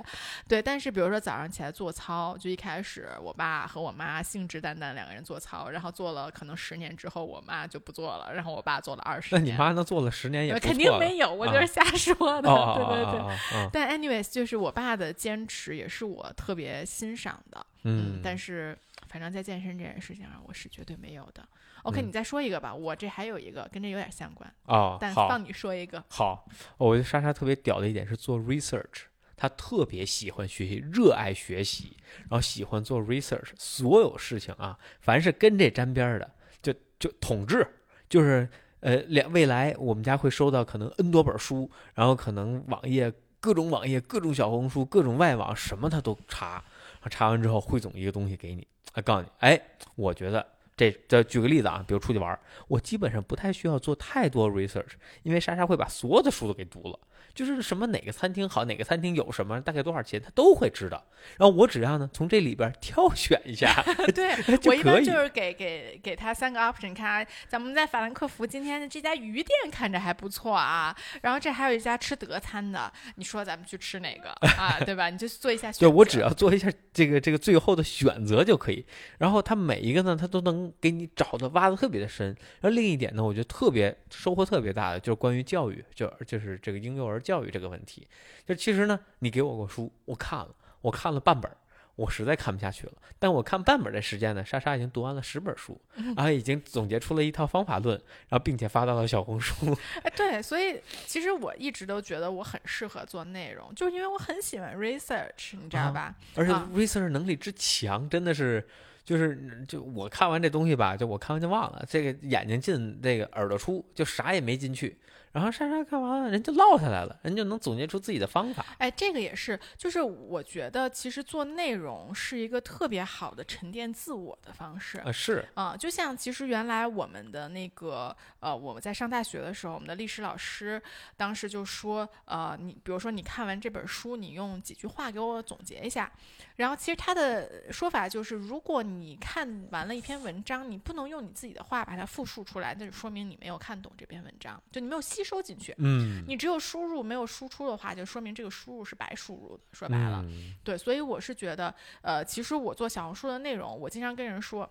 [0.46, 9.44] 对，但是比如说早上起来做操，就一开始我爸和我妈兴致眈眈两个人做操，然后做了可能十年之后，我妈就不做了，然后我爸做了二十年。
[9.44, 12.48] 那你妈那做了十年也肯定没有，我就是啊瞎说的。
[12.48, 13.70] 哦对对对。
[13.72, 17.66] 但 anyways，就是我爸的坚持也是我特别欣赏的。
[17.85, 18.77] 嗯，但是
[19.09, 21.47] 反正在健身这件事情上，我是绝对没有的。
[21.83, 26.03] OK，、嗯你再说一个吧，我这还有一个跟这有点相关，哦，但放你说一个。
[26.09, 26.47] 好，
[26.79, 29.03] 我觉得莎莎特别屌的一点是做 research，
[29.37, 36.31] 她特别喜欢学习，热爱学习，然后喜欢做 research，所有事情啊，凡是跟这沾边儿的，
[36.62, 37.66] 就就统治，
[38.09, 38.49] 就是
[38.81, 46.64] 呃，两未来我们家会收到可能 N 多本书，然后可能网页各种网页、各种小红书、各种外网，什么他都查，
[47.09, 49.61] 查完之后汇总一个东西给你，啊，告诉你，哎，
[49.95, 50.47] 我觉得。
[50.77, 52.37] 这这举个例子啊，比如出去玩，
[52.67, 56.99] 我基本上不太需要做太多 research，因为莎莎会把所有的书都给读了，
[57.35, 61.05] 就是什么哪个餐厅好，哪个餐厅有什么，大概多少钱，他都会知道。
[61.37, 63.83] 然后我只要呢从这里边挑选一下，
[64.14, 64.35] 对
[64.66, 74.79] 我一般就是给给给他三个 option，看啊咱们在法兰克福今天的这家鱼店看着还不错啊，然后这还有一家吃德餐的，你说咱们去吃哪个 啊？
[74.85, 75.11] 对吧？
[75.11, 75.88] 你就做一下选择。
[75.88, 78.85] 对我只要做一下这个这个最后的选择就可以。
[79.18, 82.29] 然后他每一个呢，他都能给你找的挖的特别的深。
[82.61, 88.06] 然后另一点呢，我觉得特别收获特别大的就是关于教育，就就是这个婴幼儿教育这个问题。
[88.46, 91.56] 就其实呢，你给我个书，我看了，我看了半本儿。
[91.96, 95.80] 我实在看不下去了，但我看半本儿的时间呢，莎莎已经读完了十本书，
[96.16, 97.96] 然后已经总结出了一套方法论，
[98.28, 99.54] 然后并且发到了小红书。
[100.02, 106.14] 哎，对，所以其实我一直都觉得我很适合做内容，就是因为我很喜欢 research，你知道啊吧？
[106.34, 108.66] 而且啊 research 能力之强，真的是，
[109.04, 114.98] 就是就我看完这东西吧，就我看完就忘了，这个眼睛进，这个耳朵出，就啥也没进去。
[115.35, 118.64] 然后莎莎看完了，人就落下来了，人就能总结出自己的方法。
[118.79, 124.99] 哎，这个也是，就是我觉得其实做内容是一个特别好的沉淀自我的方式。
[124.99, 130.81] 啊，是，啊、就像其实原来我们的那个呃，我们在上大学的时候，我们的历史老师
[131.16, 136.12] 当时就说，呃，你比如说你看完这本书，你用几句话给我总结一下。
[136.55, 145.74] 然后其实他的说法就是，如果你看完了一篇文章，你不能用你自己的话把它复述出来，那就说明你没有看懂这篇文章，就你没有吸收进去。
[145.78, 149.62] 嗯，你只有输入没有输出的话，就说明这个输入是白输入的。
[149.72, 154.68] 说白了，嗯对，所以我是觉得，呃，其实我做小红书的内容，我经常跟人说，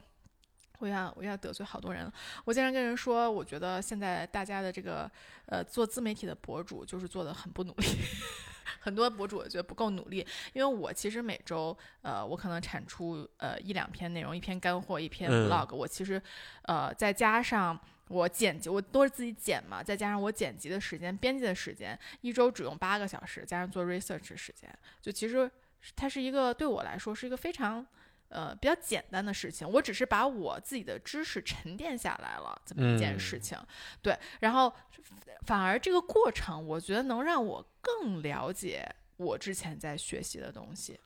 [0.79, 2.13] 我要我要得罪好多人了。
[2.45, 5.09] 我经常跟人说，我觉得现在大家的这个
[5.47, 7.87] 呃做自媒体的博主就是做的很不努力。
[8.83, 10.17] 很多博主我觉得不够努力，
[10.51, 15.47] 因为我其实每周，呃，我可能产出呃一两篇内容，一篇干货，一篇嗯。
[15.49, 16.21] vlog，、我其实，
[16.63, 24.69] 呃，再加上我剪辑，我都是自己剪嘛，再加上我剪辑的时间、编辑的时间，一周只用八个小时，加上做 research 的时间，
[25.01, 25.49] 就其实
[25.95, 27.85] 它是一个对我来说是一个非常
[28.33, 29.69] 呃比较简单的事情。
[29.69, 33.57] 我只是把我自己的知识沉淀下来了这么一件事情，
[34.01, 34.73] 对，然后
[35.45, 38.85] 反而这个过程，我觉得能让我更了解
[39.17, 40.99] 我之前在学习的东西。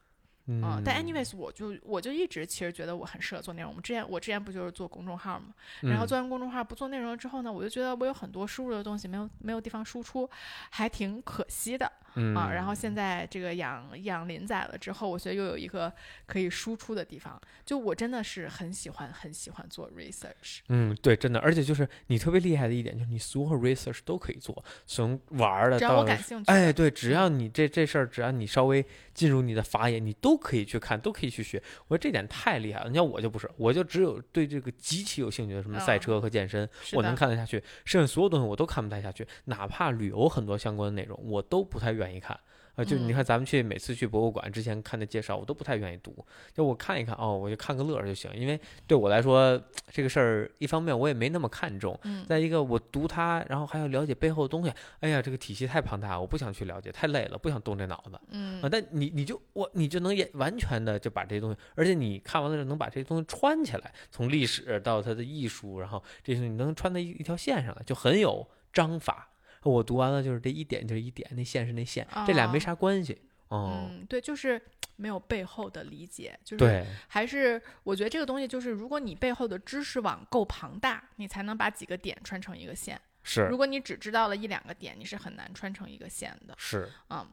[0.48, 3.70] 嗯嗯，但 anyways，我就我就一直其实觉得我很适合做内容。
[3.70, 10.28] 我们之前我之前不就是做公众号嘛，然后嗯做完公众号不做内容之后呢，我就觉得我有很多输入的东西没有没有地方输出，
[10.70, 12.50] 还挺可惜的嗯啊。
[12.52, 15.92] 然后现在这个养养林仔了之后，我觉得又有一个
[16.26, 17.38] 可以输出的地方。
[17.64, 20.60] 就我真的是很喜欢很喜欢做 research。
[20.68, 28.82] 嗯，对，真的，而且就是你特别厉害的一点，就是你所有 research 都可以做，从玩儿的只要我到感兴趣，哎，对，只要你这这事儿，只要你稍微
[29.12, 31.62] 进入你的法眼，你都可以去看，都可以去学。
[31.88, 32.88] 我说这点太厉害了。
[32.88, 37.62] 你像我就不是，我就只有对这个极其有兴趣的什么赛嗯车和健身，是我能看得下去。
[37.84, 42.38] 剩下所有东西我都看不太下去，哪怕旅游很多相关的内容，我都不太愿意看。
[42.78, 46.24] 啊，就你嗯看咱们去每次去博物馆之前看的介绍，我都不太愿意读。
[46.54, 48.30] 就我看一看哦，我就看个乐儿就行。
[48.36, 49.60] 因为对我来说，
[49.90, 54.72] 这个事儿一方面我也没那么看重，嗯再一个，我读它，然后还要了解背后的东西。
[55.00, 58.68] 哎呀，这个体系太庞大，我不想去了解，太累了，不想动这脑子嗯啊。
[58.70, 69.30] 但你你就我你就能也完全的就把这些东西，而且你看完了之后能把这些东西穿起来，从历史到它的艺术，然后这些你能穿在一一条线上来，就很有章法。
[69.62, 73.20] 我读完了就是这一点就是一点，那线是那线，这俩没哦啥关系。
[73.48, 74.60] 哦，嗯，对，就是
[74.96, 83.00] 没有背后的理解，就是，还是我觉得这个东西就是，如果你背后的知识网够庞大，你才能把几个点穿成一个线。
[83.22, 86.54] 是如果你只知道了一两个点，你是很难穿成一个线的。
[86.58, 87.26] 是，嗯，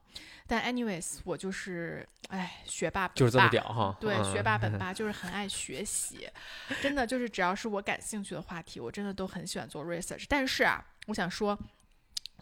[0.48, 3.98] 但 anyways，我就是哎，学霸本就是这么屌哈。
[4.00, 6.30] 对，嗯学霸本霸就是很爱学习，
[6.82, 10.26] 真的就是只要是我感兴趣的话题，我真的都很喜欢做 research。
[10.30, 11.58] 但是啊，我想说。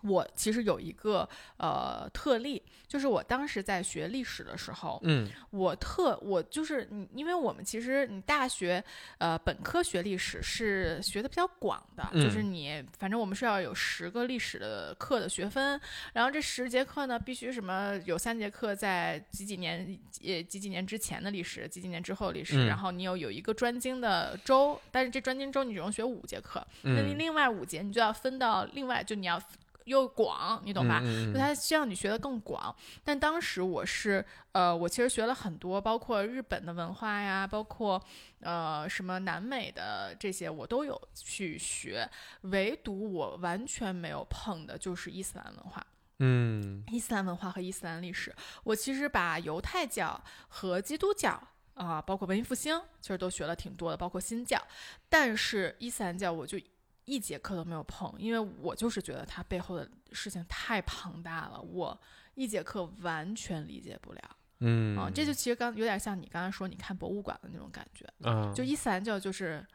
[0.04, 5.30] 我其实有一个呃特例，就是我当时在学历史的时候，嗯。
[5.52, 8.84] 我特我就是你，因为我们其实你大学
[9.20, 12.54] 呃本科学历史是学的比较广的，就是嗯。
[12.54, 15.80] 你反正我们是要有十个历史的课的学分，
[16.14, 22.68] 然后这十节课呢必须什么有三节课在几几年呃几几年之前的历史，几几年之后的历史，嗯。
[22.68, 29.40] 然后你有有一个专精的周，但是这专精周你只能学五节课，那你嗯，另外五节你就要分到另外就你要
[29.86, 31.02] 又广，你懂吧？
[31.34, 32.76] 就它需要你学的更广。
[33.04, 38.02] 但当时我是，呃，我其实学了很多，包括日本的文化呀，包括
[38.40, 42.10] 呃什么南美的这些，我都有去学。
[42.42, 45.86] 唯独我完全没有碰的就是伊斯兰文化。
[46.20, 51.42] 嗯伊斯兰文化和伊斯兰历史，我其实把犹太教和基督教
[51.74, 54.62] 啊、包括文艺复兴，其实都学了挺多的，包括新教。
[55.10, 56.58] 但是伊斯兰教我就
[57.06, 62.00] 一节课都没有碰，因为我就是觉得它背后的事情太庞大了，我
[62.36, 64.22] 一节课完全理解不了。
[64.60, 68.08] 嗯啊，这就其实刚有点像你刚刚说你看博物馆的那种感觉。
[68.22, 69.66] 嗯，就伊斯兰教就是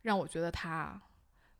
[0.00, 1.00] 让我觉得它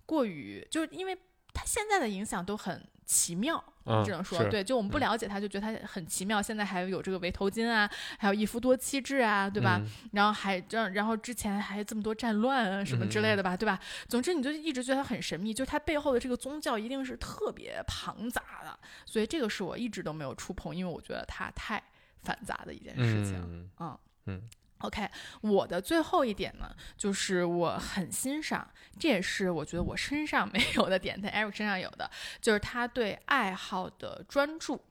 [0.05, 1.17] 过于，就是因为
[1.53, 6.41] 它现在的影响都很奇妙，啊只能说是对，就我们不嗯了解他，就觉得他很奇妙。
[6.41, 9.79] 现在还有这个围头巾啊，还有一夫多妻制啊，对吧？
[9.83, 13.79] 嗯然后还这，然后之前还这么多战乱啊什么之嗯类的吧，对吧？
[14.09, 21.83] 总之你就一直觉得他很神秘，就他背后的这个宗教一定是特别庞杂的，所以这个是我一直都没有触碰，因为我觉得它太
[22.23, 23.35] 繁杂的一件事情。
[23.37, 24.43] 嗯嗯嗯
[24.83, 25.09] OK，
[25.41, 28.69] 我的最后一点呢，就是我很欣赏，
[28.99, 34.83] 这也是我觉得我身上没有的点，在 Eric 身上有的，就是他对爱好的专注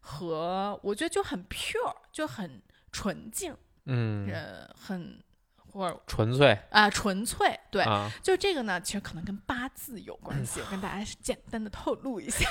[0.00, 4.30] 和我觉得就很 pure，就很纯净，嗯。
[4.30, 5.18] 呃，很
[5.72, 12.48] 或者纯粹啊、纯粹，对，啊，就这个呢，其实可能跟八字有关系，我跟大家简单的透露一下，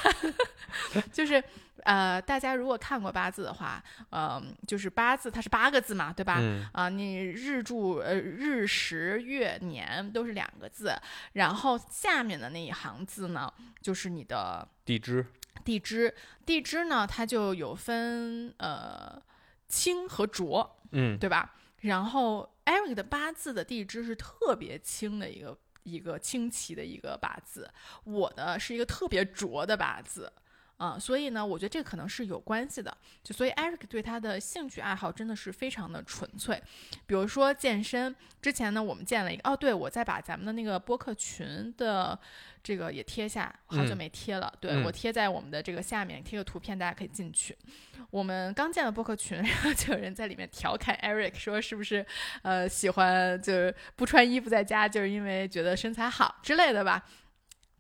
[1.11, 1.43] 就是
[1.84, 6.38] 呃，大家如果看过八字的话，呃，就是八字它是八个字嘛，对吧？
[6.39, 10.93] 嗯啊，你日柱呃日时月年都是两个字，
[11.34, 13.51] 然后下面的那一行字呢，
[13.82, 15.26] 就是你的地支
[15.63, 16.13] 地支。
[16.45, 19.22] 地支呢，它就有分呃
[19.68, 21.53] 清和浊，嗯对吧？
[21.82, 27.72] 然后 Eric 的八字的地支是特别轻的一个一个清奇的一个八字，
[28.03, 30.32] 我呢是一个特别浊的八字。
[30.78, 32.96] 啊、所以呢，我觉得这可能是有关系的。
[33.24, 36.62] 就所以，Eric 对他的兴趣爱好真的是非常的纯粹。
[37.08, 42.18] 比如说健身，之前呢，我们建了一个哦，对我再把咱们的那个播客群的
[42.62, 44.54] 这个也贴下，好久嗯没贴了。
[44.62, 47.58] 对、嗯我贴在我们的这个下面，贴个图片，大家可以进去。
[48.12, 52.06] 我们刚建了播客群， 然后就有人在里面调侃 Eric 说是不是
[52.44, 57.04] 呃喜欢就是不穿衣服在家，就是因为觉得身材好之类的吧。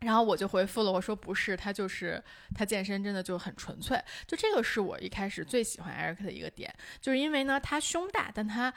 [0.01, 2.23] 然后我就回复了，我说不是，他就是
[2.53, 8.71] 他健身真的就很纯粹，就这个是我一开始最喜欢 Eric 的一个点，就是因为呢他胸大，但他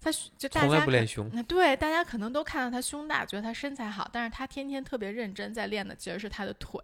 [0.00, 6.80] 他就大从来家不练胸，那对大家可能都看到他胸大，觉得他身材好，但是他天天特别认真在练的其实是他的腿。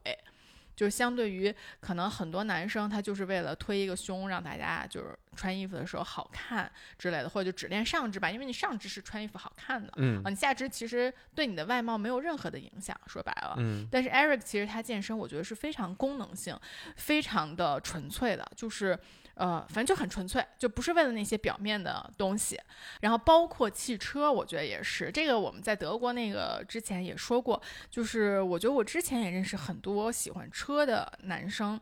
[0.75, 13.55] 就是相对于可能很多男生，他就是为了推一个胸，让大家就是穿衣服的时候好看之类的，或者就只练上肢吧，因为你上肢是穿衣服好看的嗯啊，你下肢其实对你的外貌没有任何的影响，说白了。
[13.59, 16.59] 嗯但是 Eric 其实他健身，我觉得是非常功能性、
[16.97, 18.99] 非常的纯粹的，就是
[19.35, 22.61] 呃，反正就很纯粹，就不是为了那些表面的东西。
[23.01, 25.11] 然后包括汽车，我觉得也是。
[25.11, 27.61] 这个我们在德国那个之前也说过，
[27.91, 31.81] 就是我觉得我之前也认识很多喜欢车的男生。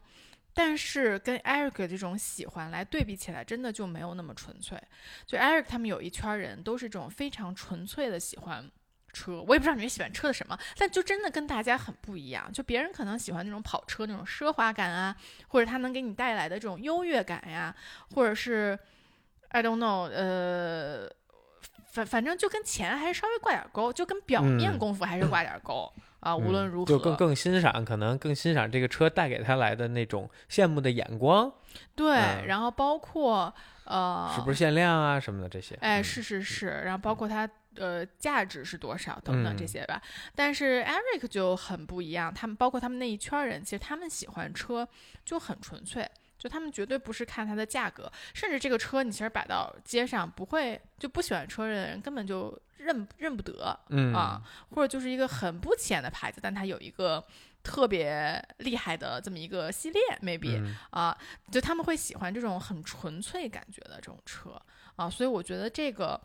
[0.53, 4.77] 但是跟 Eric 这种喜欢来对比起来，真的就没有那么纯粹。
[5.25, 8.69] 就 Eric 他们有一圈人都是这种非常纯粹的喜欢
[9.13, 12.53] 车，我也不知道你们喜欢车的什么，但就真的跟大家很不一样。
[12.53, 15.15] 就别人可能喜欢那种跑车那种奢华感啊，
[15.49, 17.75] 或者它能给你带来的这种优越感呀，
[18.15, 18.79] 或者是
[19.51, 21.11] I don't know，呃，
[21.93, 26.37] 反反正就跟钱还是稍微挂点钩，就跟表面嗯功夫还是挂点钩、 啊。
[26.37, 31.53] 无论嗯如何，就更更欣赏，可能更欣赏这个车带给他来的那种羡慕的眼光，
[31.97, 33.53] 对，嗯然后包括
[33.85, 35.75] 呃，是不是限量啊什么的这些。
[35.81, 37.49] 哎，嗯是是是，然后包括它
[37.81, 40.01] 呃价值是多少等等这嗯些吧。
[40.37, 44.89] 但是 Eric 就很不一样，他们包括他们那一圈儿人，其实他们喜欢车
[45.25, 46.09] 就很纯粹。
[46.39, 57.23] 就他们绝对不是看它的价格，甚至这个车你其实摆到街上不会就不喜欢车的人根本就认认不得嗯啊，或者就是一个很不起眼的牌子，但它有一个
[57.63, 61.15] 特别厉害的这么一个系列，maybe、嗯啊，
[61.53, 64.51] 就他们会喜欢这种很纯粹感觉的这种车
[64.97, 66.19] 啊，所以我觉得这个，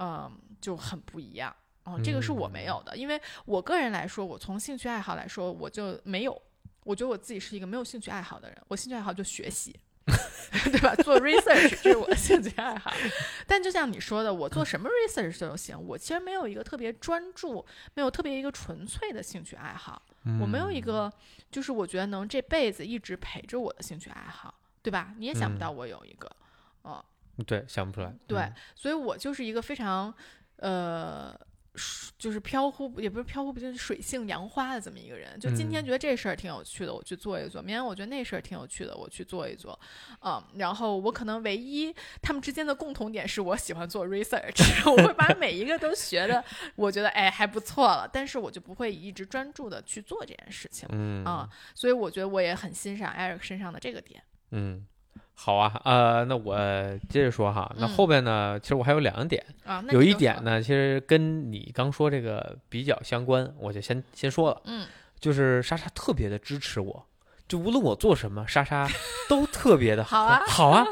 [0.00, 1.54] 嗯、就很不一样。
[1.84, 6.42] 哦、这个是我没有的，因为我个人来说，我从兴趣爱好来说，我就没有，
[6.84, 9.78] 我觉得我自己是一个没有兴趣爱好的人，我兴趣爱好就学习。
[10.64, 10.92] 对吧？
[10.96, 12.92] 做 research 这是我的兴趣爱好，
[13.46, 15.80] 但就像你说的，我做什么 research 都行。
[15.80, 20.02] 我其实没有一个特别专注，没有特别一个纯粹的兴趣爱好。
[20.40, 21.12] 我没有一个，
[21.50, 25.14] 就是我觉得能这辈子一直陪着我的兴趣爱好，对吧？
[25.16, 26.28] 你也想不到我有一个，
[26.82, 27.04] 哦、嗯
[27.46, 28.14] 对，想不出来。
[28.26, 30.12] 对，嗯所以我就是一个非常，
[30.56, 31.34] 呃，
[31.74, 35.38] 是就是飘忽，也不是飘忽不定，就是水性杨花的这么一个人。
[35.38, 39.78] 就今天嗯觉得这事儿挺有趣的，我去做一做；明天我觉得那事儿挺有趣的，我去做一做。
[40.22, 44.60] 嗯，然后我可能唯一他们之间的共同点是我喜欢做 research，
[44.90, 50.86] 我会把每一个都学的，我觉得哎还不错了，但是我就不会一直专注的去做这件事情。
[50.92, 54.22] 嗯啊、所以我觉得我也很欣赏 Eric 身上的这个点。
[54.50, 54.84] 嗯，
[55.42, 56.54] 好啊，呃，那我
[57.08, 59.42] 接着说哈，那嗯后边呢，其实我还有两点，
[59.90, 64.86] 有一点呢，其实跟你刚说这个比较相关，我就先先说了，嗯，
[65.18, 67.06] 就是莎莎特别的支持我，
[67.48, 68.86] 就无论我做什么，莎莎
[69.30, 70.86] 都特别的好啊好啊，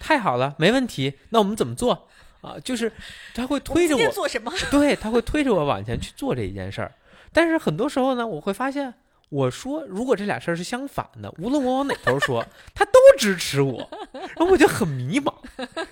[0.00, 2.08] 太好了，没问题，那我们怎么做
[2.40, 2.56] 啊？
[2.64, 2.92] 就是
[3.34, 4.52] 他会推着我，做什么？
[4.68, 6.92] 对，他会推着我往前去做这一件事儿，
[7.32, 8.92] 但是很多时候呢，我会发现。
[9.32, 15.34] 我说，如果这俩事儿是相反的，无论我往哪头说，他都支持我，然后我就很迷茫，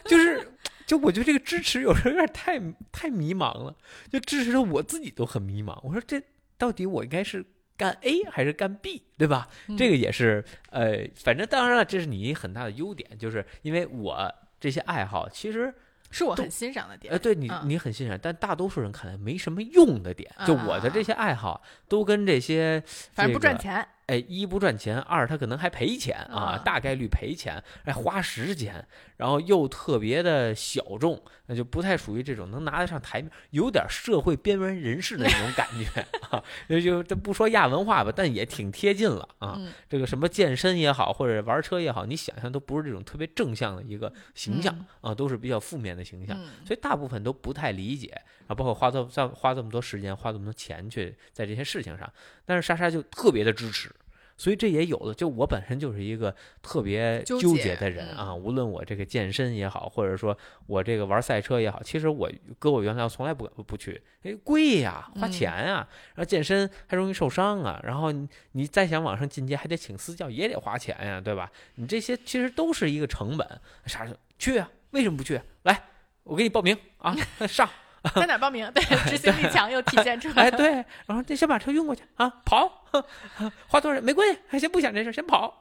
[0.04, 0.46] 就是，
[0.86, 2.60] 就我觉得这个支持有时候有点太
[2.92, 3.74] 太迷茫了，
[4.12, 5.80] 就支持的我自己都很迷茫。
[5.82, 6.22] 我说这
[6.58, 7.42] 到底我应该是
[7.78, 9.48] 干 A 还是干 B，对吧？
[9.78, 14.30] 这个也是呃，反正当然了，这是你很大的优点，就是因为我
[14.60, 15.74] 这些爱好其实都
[16.10, 17.12] 是我很欣赏的点。
[17.12, 22.82] 呃，对你嗯你很欣赏，但大多数人看来没什么用的点，就我的这啊些爱好都跟这些
[23.12, 23.86] 反正不赚钱。
[24.10, 28.84] 哎，一不赚钱，二他可能还赔钱啊，啊大概率赔钱，哎，花时间，
[29.16, 39.54] 然后又特别的小众，那就不太属于这种能拿得上台面，有点社会边缘人士的那种感觉 啊，就就这不说亚文化吧，但也挺贴近了啊。
[39.58, 46.36] 嗯这个什么健身也好，或者玩车也好，你想象都不是这种特别正向的一个形象、啊，都是比较负面的形象。
[46.36, 48.08] 嗯所以大部分都不太理解，
[48.48, 52.12] 啊，包括花这这花这么多时间，花这么多钱去在这些事情上，
[52.50, 53.88] 但是莎莎就特别的支持，
[54.36, 55.14] 所以这也有了。
[55.14, 60.36] 就我本身就是一个特别纠结的人啊，无论我这个健身也好，或者说
[60.66, 62.28] 我这个玩赛车也好，其实我
[62.58, 71.52] 搁我原来我从来不不去，哎，贵呀，花嗯钱啊，然后健身还容易受伤啊，然后你你再想往上进阶，还得请私教，也得花钱呀，对吧？
[71.76, 73.46] 你这些其实都是一个成本，
[73.86, 75.40] 莎莎去啊，为什么不去？
[75.62, 75.84] 来，
[76.24, 77.14] 我给你报名啊，
[77.46, 77.70] 上。
[78.16, 78.70] 在哪报名？
[78.74, 80.44] 对，执行力强又体现出来。
[80.44, 80.72] 哎，对，
[81.06, 82.86] 然后这先把车运过去啊，跑，
[83.68, 85.60] 花多少钱没关系，先不想这事儿，先跑。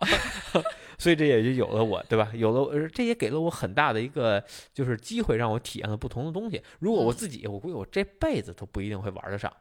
[0.98, 2.30] 所以这也就有了我，对吧？
[2.34, 6.62] 有了，呃这也给了我很大的一个就是机会，让我体验了不同的东西。
[6.80, 9.52] 如果我嗯自己，我估计我这辈子都不一定会玩得上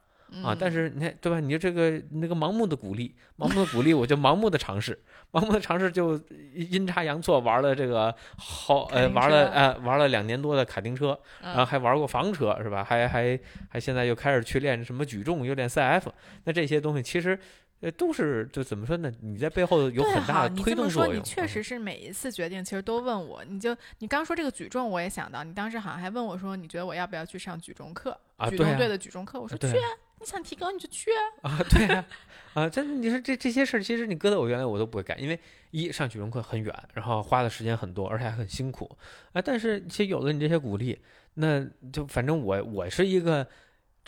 [0.42, 0.52] 啊。
[0.52, 1.40] 嗯但是你看，对吧？
[1.40, 4.98] 你就这个那个盲目的鼓励，盲目的鼓励，我就盲目的尝试，
[5.32, 6.20] 盲目的尝试就
[6.54, 12.84] 阴差阳错玩了这个好呃玩了呃玩了两年多的卡丁车，然后嗯还玩过房车是吧？
[12.84, 16.04] 还还还现在又开始去练什么举重，又练 CF。
[16.44, 17.38] 那这些东西其实
[17.80, 19.12] 呃都是就怎么说呢？
[19.20, 21.16] 你在背后有很大，的推动作用。
[21.16, 23.44] 你确嗯实是每一次决定，其实都问我。
[23.44, 28.18] 你就你刚说这个举重，我也想到，你当时好像还问我说，你觉得我要不要去上举重课？
[28.50, 29.82] 举重队的举重课，我说对去啊，
[30.20, 31.10] 你想提高你就去
[31.42, 31.50] 啊。
[31.50, 32.06] 啊，对啊，
[32.54, 35.38] 啊，真的，你说这这些事儿，其实你搁在我原来我都不会干，因为
[35.70, 38.90] 一上举重课很远，然后花的时间很多，而且还很辛苦
[39.32, 39.40] 啊。
[39.40, 40.98] 但是其实有了你这些鼓励，
[41.34, 43.46] 那就反正我我是一个，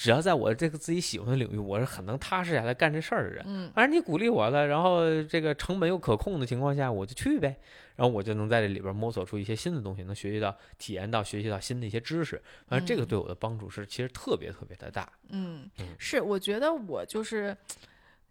[0.01, 3.44] 只要在我这个自己喜欢的领域，我是很能踏实下来干这事儿的人。
[3.46, 7.55] 嗯反正你鼓励我了，然后这个成本又可控的情况下，我就去呗。
[7.96, 12.40] 然后我就能在这里边摸索出一些新的东西，能学习到、体验到、学习到新的一些知识。
[12.66, 15.07] 反正这个嗯对我的帮助是其实特别特别的大。
[15.28, 17.55] 嗯嗯，是，我觉得我就是。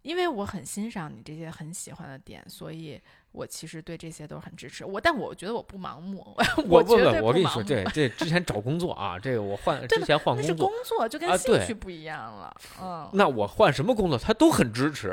[0.02, 3.00] 因为我很欣赏你这些很喜欢的点，所以
[3.32, 4.84] 我其实对这些都很支持。
[4.84, 6.24] 我，但我觉得我不盲目，
[6.68, 12.54] 我不绝对不，我跟你说，盲目这 这之前找工作啊，这个我换之前换那是工作工，作，就跟兴趣不一样了。
[12.80, 15.10] 嗯那我换什么工作他都很支持。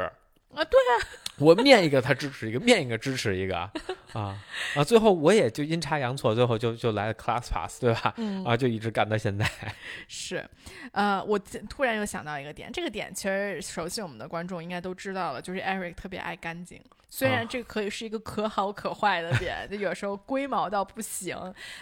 [0.55, 0.93] 啊，对啊，
[1.39, 3.57] 我面一个他支持一个，面一个支持一个，
[4.13, 4.37] 啊
[4.75, 4.83] 啊！
[4.83, 8.13] 最后我也就阴差阳错，最后就就来了 Class Pass，对吧？
[8.17, 9.49] 嗯啊，就一直干到现在。
[10.07, 10.43] 是，
[10.91, 16.81] 呃，我突突然又想到一个点，这个点其实熟悉我们的观众应该都知道了，就是 Eric 特别爱干净。
[17.09, 21.37] 虽然啊这个可以是一个可好可坏的点，就有时候龟毛到不行，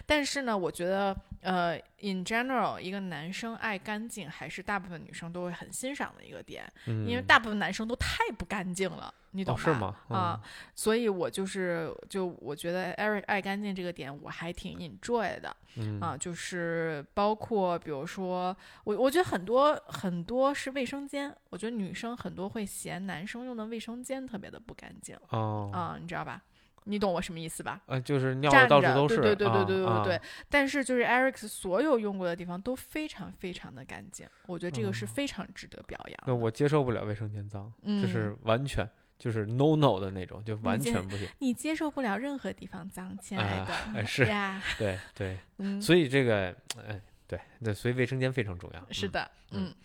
[0.05, 9.53] 但是呢，我觉得呃，in general，一个男生爱干净还是大部分女生都会很欣赏的一个点，嗯，因为大部分男生都太不干净了，你懂？
[9.53, 9.95] 哦是吗？
[10.09, 10.41] 啊，
[10.73, 15.55] 所以我就是就我觉得 Eric 爱干净这个点我还挺 enjoy 的。
[15.77, 18.55] 嗯，啊，就是包括比如说，
[18.85, 26.41] 我我觉得很多很多是卫生间，我觉得女生很多会嫌男生用的卫生间特别的不干净哦，啊，你知道吧？
[26.87, 27.81] 你懂我什么意思吧？
[27.87, 30.21] 呃，就是尿到处都是，对对对对对对啊对对。
[30.49, 36.33] 但是就是 Eric 所有用过的地方都非常非常的干净，我觉得这个是哦非常值得表扬那。
[36.35, 38.87] 我接受不了卫生间脏，嗯就是完全
[39.17, 41.27] 就是 no no 的那种，就完全不行。
[41.39, 43.73] 你接受不了任何地方脏，亲爱啊的。
[43.99, 46.55] 哎 是呀，对对， 嗯，所以这个，
[46.87, 48.79] 哎，对对，所以卫生间非常重要。
[48.79, 48.93] 嗯。
[48.93, 49.75] 是的，嗯嗯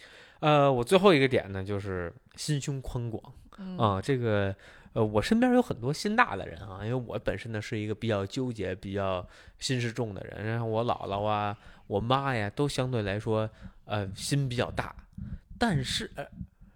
[0.64, 3.22] 呃，我最后一个点呢，就是心胸宽广
[3.58, 4.54] 嗯啊，这个。
[4.92, 9.24] 呃，我身边有很多心大的人啊，因为我本身呢是一个比较纠结、比较
[9.60, 11.56] 心事重的人，然后我姥姥啊、
[11.86, 13.48] 我妈呀，都相对来说，
[13.84, 14.92] 呃，心比较大。
[15.56, 16.26] 但是，呃，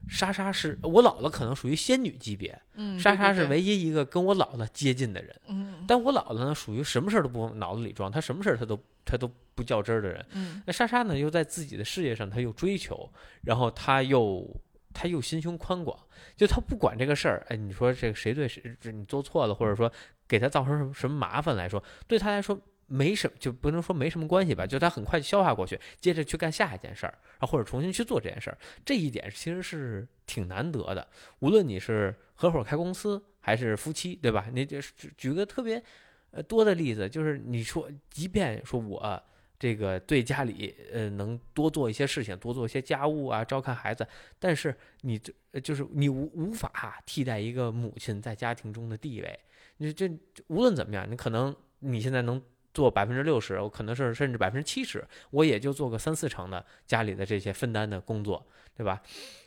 [0.08, 5.34] 莎莎是我姥姥，可能属于仙女级别，嗯，莎莎是唯一一个跟我姥姥接近的人。
[5.48, 10.24] 嗯但我姥姥呢，属于什么事儿都不往脑子里装，她什么事儿她都她都不较真儿的人。
[10.32, 13.10] 嗯那莎莎呢，又在自己的事业上，她又追求，
[13.42, 14.48] 然后她又
[14.92, 15.98] 她又心胸宽广，
[16.36, 19.90] 就她不管这个事儿，哎，你说这个谁对谁，你做错了，或者说
[20.26, 31.06] 给她造成什么什么麻烦来说，对她来说没什么，就不能说没什么关系吧，就他很快就消化过去，接着去干下一件事儿，啊，或者重新去做这件事儿，这一点其实是挺难得的。
[31.40, 34.46] 无论你是合伙开公司还是夫妻，对吧？
[34.52, 35.82] 你就是举个特别
[36.30, 39.22] 呃多的例子，就是你说，即便说我。
[39.56, 44.06] 这个对家里呃能多做一些事情，多做一些家务啊，照看孩子，
[44.38, 49.40] 但是你这就是你无无法替代一个母亲在家庭中的地位。
[49.78, 50.10] 你这
[50.48, 52.42] 无论怎么样，你可能你现在能
[52.74, 58.44] 做百分之六十，我可能是甚至百分之七十，我也就做个三四成的家里的这些分担的工作，
[58.76, 59.00] 对吧？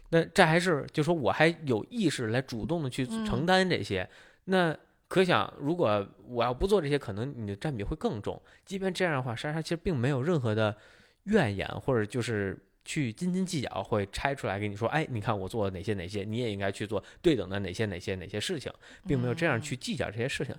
[0.10, 4.10] 那这还是就说我还有意识来主动的去嗯承担这些，
[4.46, 4.74] 那
[5.10, 8.42] 可想如果我要不做这些，可能你的占比会更重。
[8.66, 10.76] 即便这样的话，莎莎其实并没有任何的
[11.24, 18.72] 怨言，或者就是去斤斤计较，会拆出来给你说，哎，你看我做了哪些哪些，你也应该去做对等的哪些哪些哪些事情，
[19.06, 20.56] 并没有这样去计较这些事情。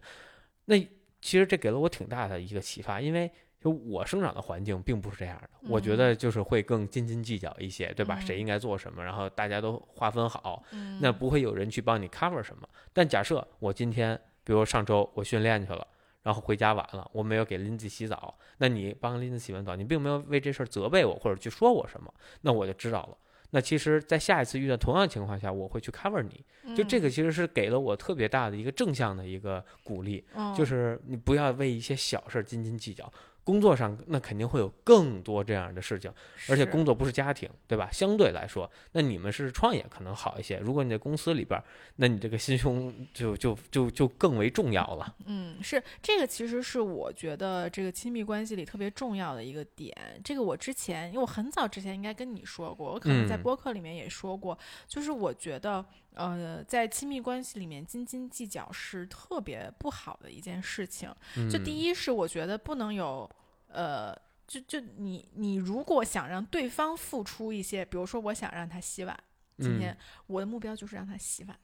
[0.67, 0.77] 那
[1.21, 8.17] 其实这给了我挺大的一个启发，因为就我生长的环境并不是这样的，我觉得就是会更斤斤计较一些，对吧？
[8.21, 12.69] 嗯谁应该做什么，然后大家都划分好，嗯那不会有人去帮你 cover 什么。
[12.93, 15.85] 但假设我今天，比如上周我训练去了，
[16.23, 23.19] 然后回家晚了，我没有给林子洗澡，那你帮林子洗完澡，你并没有为这事儿责备我或者去说我什么，那我就知道了。
[23.51, 26.45] 那其实，在下一次遇到同样情况下，我会去 cover 你。
[26.75, 33.11] 就这个，其实是给了我特别大的一个正向的一个鼓励，嗯就是你不要为一些小事儿斤斤计较。
[33.49, 36.13] 工作上那肯定会有更多这样的事情，
[36.51, 37.89] 而且工作不是家庭，对吧？
[37.91, 40.59] 相对来说，那你们是创业可能好一些。
[40.59, 41.65] 如果你在公司里边儿，
[41.97, 45.17] 那你这个心胸就就就就更为重要了。
[45.25, 49.97] 嗯，是这个，其实是我觉得这个亲密关系里特别重要的一个点。
[50.23, 55.83] 这个我之前，因为我很早之前应该跟你说过，我可能在嗯播客里面也说过，就是我觉得，
[56.13, 61.11] 呃，在亲密关系里面斤斤计较是特别不好的一件事情。
[61.39, 63.29] 嗯，就第一是我觉得不能有，
[63.69, 64.15] 呃，
[64.47, 69.19] 就就你你如果想让对方付出一些，比如说我想让他洗碗，
[69.59, 71.59] 今嗯天我的目标就是让他洗碗。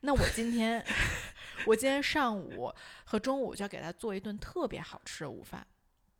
[0.00, 0.84] 那我今天，
[1.66, 2.72] 我今天上午
[3.04, 5.66] 和中午就要给他做一顿特别好吃的午饭，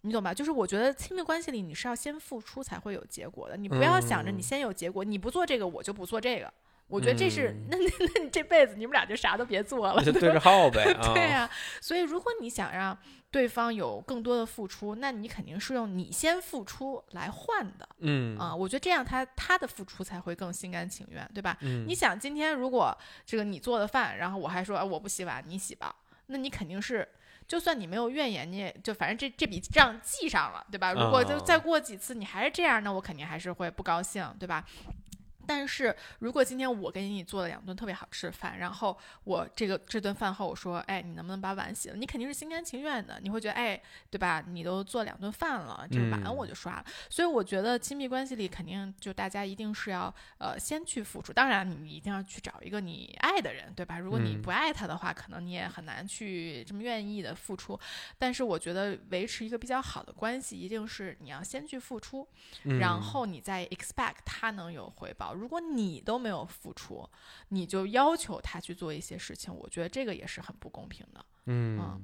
[0.03, 0.35] 你懂吧？
[0.35, 6.53] 就是我觉得亲密关系里你是要先付出才会有结果的，你不要想着你嗯先有结果，你不做这个我就不做这个。
[6.91, 11.15] 我觉得这是，嗯那那那你这辈子你们俩就啥都别做了，就对着耗呗 啊。
[11.15, 11.49] 对呀、
[11.81, 12.99] 所以如果你想让
[13.31, 18.55] 对方有更多的付出，那你肯定是用你先付出来换的嗯啊。
[18.55, 21.57] 我觉得这样他他的付出才会更心甘情愿，对吧？
[21.61, 25.95] 嗯，你想今天如果这个你做的饭，然后我还说、啊、我不洗碗，你洗吧，
[26.27, 27.09] 那你肯定是。
[27.49, 30.93] 就算你没有怨言，你也就反正这这笔账记上了，对吧？
[30.93, 34.65] 如果就哦再过几次你还是这样，那我肯定还是会不高兴，对吧？
[35.47, 41.97] 但是如果今天我给你做了两顿特别好吃的饭，然后我这个这顿饭后我说，哎，你能不能把碗洗了？
[41.97, 43.81] 你肯定是心甘情愿的，你会觉得，哎，
[44.11, 44.43] 对吧？
[44.47, 46.85] 你都做两顿饭了，这碗嗯我就刷了。
[47.09, 53.99] 所以我觉得亲密关系里肯定就大家一定是要呃先去付出，当然你一定要去找一个你爱的人，对吧？
[53.99, 57.79] 如果你嗯不爱他的话，可能你也很难去这么愿意的付出。
[58.19, 62.29] 但是我觉得维持一个比较好的关系，一定是你要先去付出，
[62.79, 65.30] 然嗯后你再 expect 他能有回报。
[65.33, 67.09] 如果你都没有付出，
[67.49, 71.25] 你就要求他去做一些事情，我觉得这个也是很不公平的。
[71.47, 72.01] 嗯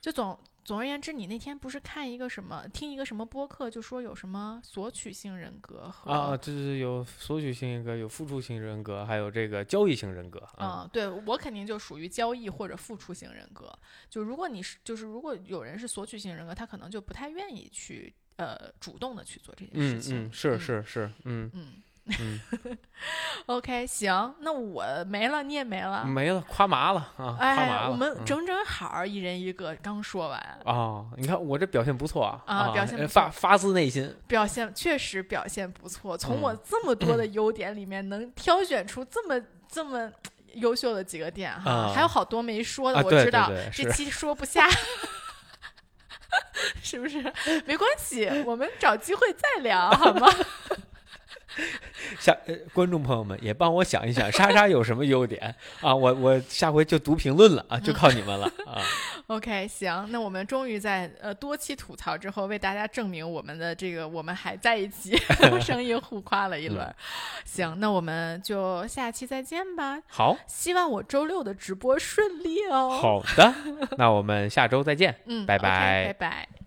[0.00, 10.84] 就总总而言之，你那天不是看一个什么，听一个什么播客，就说有什么索取性人格和啊，对对对，有索取性人格，有付出型人格，还有这个交易型人格啊。
[10.84, 13.76] 嗯，对我肯定就属于交易或者付出型人格。
[14.08, 20.26] 就如果你是，就是如果有人是索取型人格，他可能就不太愿意去呃主动的去做这件事嗯情。
[20.26, 21.82] 嗯，是是是，嗯嗯
[22.20, 22.40] 嗯，，
[23.46, 26.04] OK，行，那我没了，你也没了。
[26.04, 27.90] 没了，夸麻了啊，夸麻哎，了。
[27.90, 34.14] 我们嗯整整好一人一个，刚说完，哦，你看我这表现不错啊，啊表现发发自内心。
[34.26, 36.16] 表现确实表现不错。
[36.16, 39.40] 从我嗯这么多的优点里面，能挑选出这么
[39.70, 40.10] 这么
[40.54, 44.68] 优秀的几个点哈，啊还有好多没说的，啊我知道这期说不下。
[46.82, 47.22] 是不是？
[47.64, 50.28] 没关系，我们找机会再聊，好吗？
[52.18, 55.94] 下呃，观众朋友们也帮我想一想，莎莎有什么优点啊？
[55.94, 58.80] 我我下回就读评论了啊，就靠你们了啊！
[59.28, 65.16] OK，行，那我们终于在呃多期吐槽之后，为大家证明我们的这个我们还在一起，
[65.60, 66.84] 声音互夸了一轮。
[66.86, 66.94] 嗯
[67.44, 69.98] 行，那我们就下期再见吧。
[70.06, 73.54] 好希望我周六的直播顺利哦。，好的，
[73.96, 75.14] 那我们下周再见。
[75.26, 76.57] 嗯，拜拜拜拜。